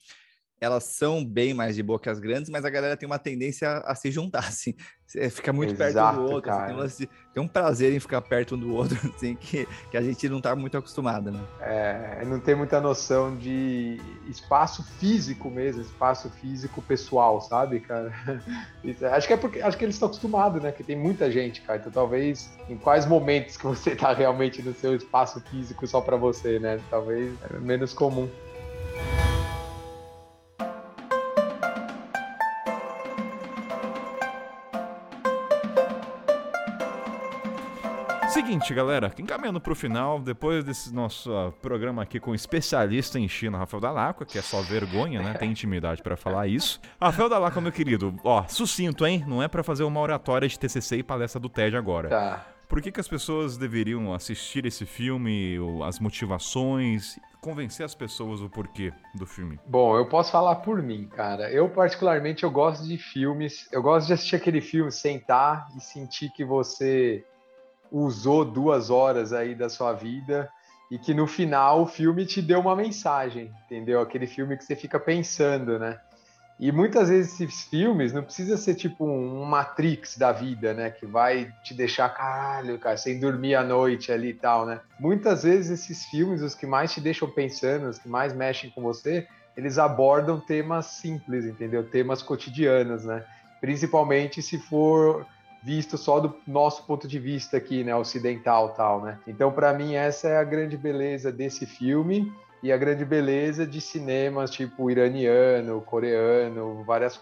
[0.62, 3.78] elas são bem mais de boa que as grandes, mas a galera tem uma tendência
[3.78, 4.76] a, se juntar, assim.
[5.30, 6.82] Fica muito Exato, perto do outro.
[6.84, 10.00] Assim, tem, tem, um prazer em ficar perto um do outro, assim, que, que a
[10.00, 11.40] gente não está muito acostumado, né?
[11.60, 18.12] É, não tem muita noção de espaço físico mesmo, espaço físico pessoal, sabe, cara?
[18.84, 20.70] Isso, acho que é porque acho que eles estão acostumados, né?
[20.70, 21.80] Que tem muita gente, cara.
[21.80, 26.16] Então talvez em quais momentos que você está realmente no seu espaço físico só para
[26.16, 26.80] você, né?
[26.88, 28.30] Talvez é menos comum.
[38.52, 43.26] Seguinte, galera, encaminhando pro final, depois desse nosso uh, programa aqui com o especialista em
[43.26, 45.32] China, Rafael Dalacqua, que é só vergonha, né?
[45.32, 46.78] Tem intimidade para falar isso.
[47.00, 49.24] Rafael Dalacqua, meu querido, ó, sucinto, hein?
[49.26, 52.10] Não é para fazer uma oratória de TCC e palestra do TED agora.
[52.10, 52.46] Tá.
[52.68, 58.50] Por que, que as pessoas deveriam assistir esse filme, as motivações, convencer as pessoas o
[58.50, 59.58] porquê do filme?
[59.66, 61.50] Bom, eu posso falar por mim, cara.
[61.50, 66.30] Eu particularmente eu gosto de filmes, eu gosto de assistir aquele filme, sentar e sentir
[66.30, 67.24] que você
[67.92, 70.50] usou duas horas aí da sua vida
[70.90, 74.00] e que no final o filme te deu uma mensagem, entendeu?
[74.00, 76.00] Aquele filme que você fica pensando, né?
[76.58, 80.90] E muitas vezes esses filmes não precisa ser tipo um Matrix da vida, né?
[80.90, 84.80] Que vai te deixar, caralho, cara, sem dormir à noite ali e tal, né?
[84.98, 88.82] Muitas vezes esses filmes, os que mais te deixam pensando, os que mais mexem com
[88.82, 89.26] você,
[89.56, 91.88] eles abordam temas simples, entendeu?
[91.90, 93.24] Temas cotidianos, né?
[93.60, 95.26] Principalmente se for
[95.62, 99.18] visto só do nosso ponto de vista aqui, né, ocidental tal, né?
[99.26, 102.32] Então, para mim essa é a grande beleza desse filme
[102.62, 107.20] e a grande beleza de cinemas tipo iraniano, coreano, várias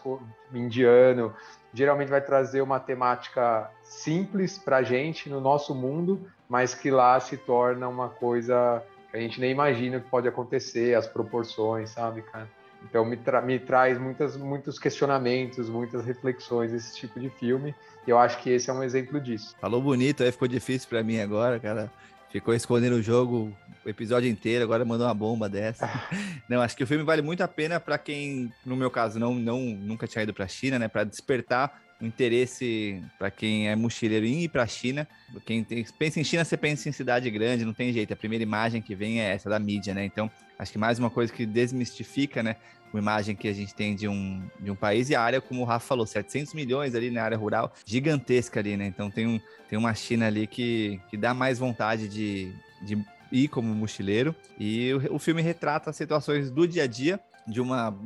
[0.53, 1.35] indiano,
[1.73, 7.37] geralmente vai trazer uma temática simples para gente no nosso mundo, mas que lá se
[7.37, 12.49] torna uma coisa que a gente nem imagina que pode acontecer, as proporções, sabe, cara?
[12.85, 17.75] Então me, tra me traz muitas, muitos questionamentos, muitas reflexões esse tipo de filme.
[18.07, 19.55] E eu acho que esse é um exemplo disso.
[19.61, 21.91] Falou bonito, aí ficou difícil para mim agora, cara.
[22.31, 23.53] Ficou escondendo o jogo
[23.85, 25.89] o episódio inteiro, agora mandou uma bomba dessa.
[26.49, 29.35] não, acho que o filme vale muito a pena para quem, no meu caso, não,
[29.35, 33.77] não nunca tinha ido para a China, né, para despertar o interesse para quem é
[33.77, 35.07] mochileiro em ir para a China.
[35.45, 38.13] Quem tem, pensa em China, você pensa em cidade grande, não tem jeito.
[38.13, 40.05] A primeira imagem que vem é essa da mídia, né?
[40.05, 42.57] Então, acho que mais uma coisa que desmistifica, né,
[42.93, 45.63] uma imagem que a gente tem de um, de um país e a área, como
[45.63, 48.87] o Rafa falou, 700 milhões ali na área rural, gigantesca ali, né?
[48.87, 52.53] Então tem, um, tem uma China ali que, que dá mais vontade de,
[52.83, 53.03] de
[53.33, 54.35] ir como mochileiro.
[54.59, 57.97] E o, o filme retrata situações do dia a dia de uma,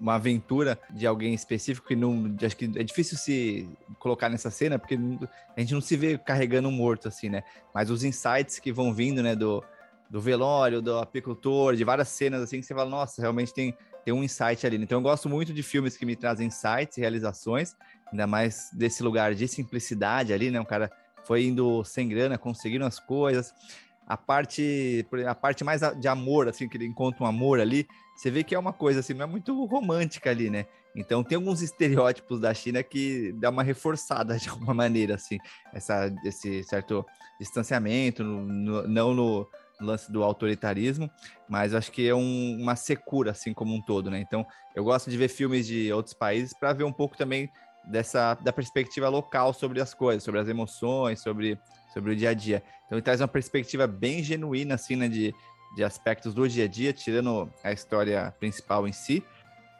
[0.00, 2.34] uma aventura de alguém específico que não.
[2.42, 4.98] Acho que é difícil se colocar nessa cena, porque
[5.56, 7.42] a gente não se vê carregando um morto assim, né?
[7.74, 9.62] Mas os insights que vão vindo, né, do,
[10.12, 14.12] do velório, do apicultor, de várias cenas assim, que você fala, nossa, realmente tem, tem
[14.12, 14.76] um insight ali.
[14.76, 17.74] Então eu gosto muito de filmes que me trazem insights e realizações,
[18.10, 20.60] ainda mais desse lugar de simplicidade ali, né?
[20.60, 20.92] Um cara
[21.24, 23.54] foi indo sem grana, conseguindo as coisas.
[24.06, 28.30] A parte, a parte mais de amor, assim, que ele encontra um amor ali, você
[28.30, 30.66] vê que é uma coisa assim, não é muito romântica ali, né?
[30.94, 35.38] Então tem alguns estereótipos da China que dá uma reforçada de alguma maneira, assim,
[35.72, 37.02] essa, esse certo
[37.40, 39.48] distanciamento, no, no, não no,
[39.86, 41.10] lance do autoritarismo,
[41.48, 44.20] mas acho que é um, uma secura, assim como um todo, né?
[44.20, 47.50] Então, eu gosto de ver filmes de outros países para ver um pouco também
[47.84, 51.58] dessa da perspectiva local sobre as coisas, sobre as emoções, sobre,
[51.92, 52.62] sobre o dia a dia.
[52.86, 55.34] Então, ele traz uma perspectiva bem genuína, assim, né, de,
[55.74, 59.24] de aspectos do dia a dia, tirando a história principal em si.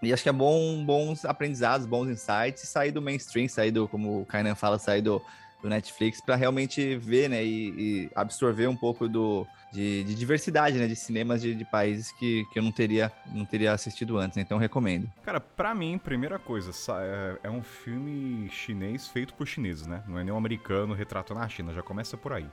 [0.03, 4.23] E acho que é bom, bons aprendizados, bons insights, sair do mainstream, sair do, como
[4.23, 5.23] o Kainan fala, sair do,
[5.63, 10.77] do Netflix para realmente ver, né, e, e, absorver um pouco do, de, de diversidade,
[10.77, 14.37] né, de cinemas de, de, países que, que eu não teria, não teria assistido antes,
[14.37, 15.09] né, então recomendo.
[15.23, 20.19] Cara, para mim, primeira coisa, é, é um filme chinês feito por chineses, né, não
[20.19, 22.47] é nem americano retratando a China, já começa por aí.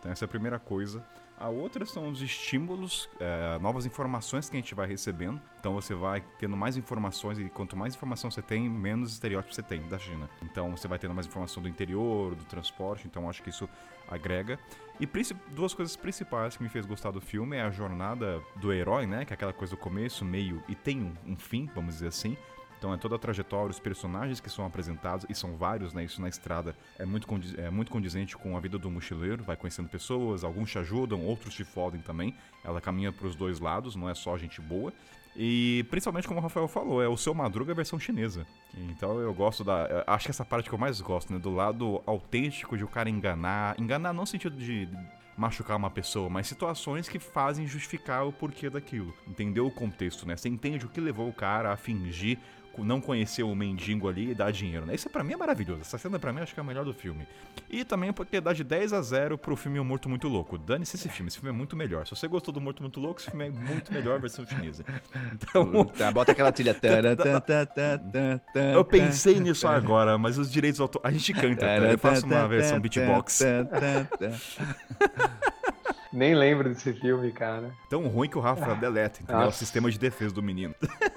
[0.00, 1.04] Então essa é a primeira coisa.
[1.38, 5.40] A outra são os estímulos, é, novas informações que a gente vai recebendo.
[5.58, 9.62] Então você vai tendo mais informações e quanto mais informação você tem, menos estereótipos você
[9.62, 10.30] tem da China.
[10.42, 13.06] Então você vai tendo mais informação do interior, do transporte.
[13.06, 13.68] Então acho que isso
[14.08, 14.58] agrega.
[15.00, 15.08] E
[15.50, 19.24] duas coisas principais que me fez gostar do filme é a jornada do herói, né?
[19.24, 22.36] Que é aquela coisa do começo, meio e tem um, um fim, vamos dizer assim.
[22.84, 26.04] Então é toda a trajetória, os personagens que são apresentados, e são vários, né?
[26.04, 29.56] Isso na estrada é muito, condiz é muito condizente com a vida do mochileiro, vai
[29.56, 32.34] conhecendo pessoas, alguns te ajudam, outros te fodem também.
[32.62, 34.92] Ela caminha para os dois lados, não é só gente boa.
[35.34, 38.46] E principalmente como o Rafael falou, é o seu Madruga versão chinesa.
[38.74, 40.04] Então eu gosto da.
[40.06, 41.38] Acho que essa parte que eu mais gosto, né?
[41.38, 43.80] Do lado autêntico de o cara enganar.
[43.80, 44.86] Enganar não no sentido de
[45.38, 49.14] machucar uma pessoa, mas situações que fazem justificar o porquê daquilo.
[49.26, 50.36] Entendeu o contexto, né?
[50.36, 52.38] Você entende o que levou o cara a fingir
[52.82, 54.94] não conhecer o mendigo ali e dar dinheiro, né?
[54.94, 55.82] Isso pra mim é maravilhoso.
[55.82, 57.26] Essa cena pra mim acho que é a melhor do filme.
[57.68, 60.56] E também porque dá de 10 a 0 pro filme O Morto Muito Louco.
[60.56, 62.06] Dane-se esse filme, esse filme é muito melhor.
[62.06, 64.84] Se você gostou do Morto Muito Louco, esse filme é muito melhor a versão chinesa.
[65.32, 65.84] Então.
[65.86, 66.74] Tá, bota aquela trilha.
[68.74, 71.14] Eu pensei nisso agora, mas os direitos autorais.
[71.14, 71.76] A gente canta, tá?
[71.76, 73.40] Eu faço uma versão beatbox.
[76.14, 77.72] Nem lembro desse filme, cara.
[77.90, 79.48] Tão ruim que o Rafa deleta, entendeu?
[79.48, 80.74] O sistema de defesa do menino.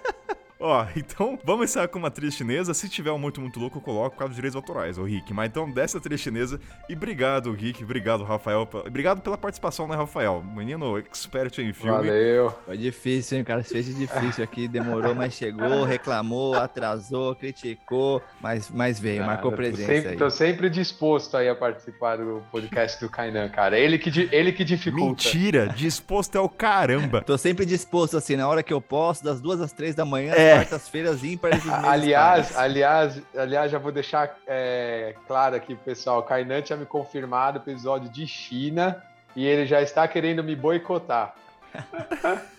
[0.60, 2.74] Ó, então vamos encerrar com uma trilha chinesa.
[2.74, 5.34] Se tiver um muito, muito louco, eu coloco por causa dos direitos autorais, o Rick.
[5.34, 6.60] Mas então, dessa trilha chinesa.
[6.90, 7.84] E obrigado, Rick.
[7.84, 8.68] Obrigado, Rafael.
[8.86, 10.44] Obrigado pela participação, né, Rafael?
[10.44, 11.92] Menino expert em filme.
[11.92, 12.54] Valeu.
[12.66, 13.64] Foi difícil, hein, cara?
[13.64, 14.68] Fez difícil aqui.
[14.68, 18.22] Demorou, mas chegou, reclamou, atrasou, criticou.
[18.42, 19.88] Mas, mas veio, cara, marcou presença.
[19.88, 20.18] Tô sempre, aí.
[20.18, 23.78] tô sempre disposto aí a participar do podcast do Kainan, cara.
[23.78, 25.24] Ele que, ele que dificulta.
[25.24, 27.22] Mentira, disposto é o caramba.
[27.22, 30.34] Tô sempre disposto, assim, na hora que eu posso, das duas às três da manhã.
[30.34, 30.56] É é.
[30.56, 36.62] quartas-feiras ímpares aliás, aliás, aliás, já vou deixar é, claro aqui pro pessoal, o Kainan
[36.62, 39.04] tinha me confirmado o episódio de China
[39.36, 41.36] e ele já está querendo me boicotar.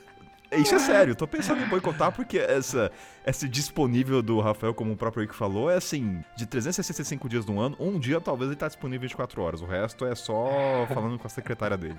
[0.50, 2.90] Isso é sério, tô pensando em boicotar porque essa,
[3.26, 7.60] esse disponível do Rafael, como o próprio Rick falou, é assim, de 365 dias no
[7.60, 11.26] ano, um dia talvez ele tá disponível 24 horas, o resto é só falando com
[11.26, 11.98] a secretária dele.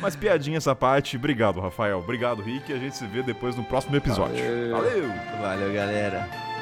[0.00, 1.16] Mas piadinha essa parte.
[1.16, 1.98] Obrigado, Rafael.
[1.98, 2.72] Obrigado, Rick.
[2.72, 4.42] A gente se vê depois no próximo episódio.
[4.72, 5.08] Valeu.
[5.40, 6.55] Valeu, Valeu galera.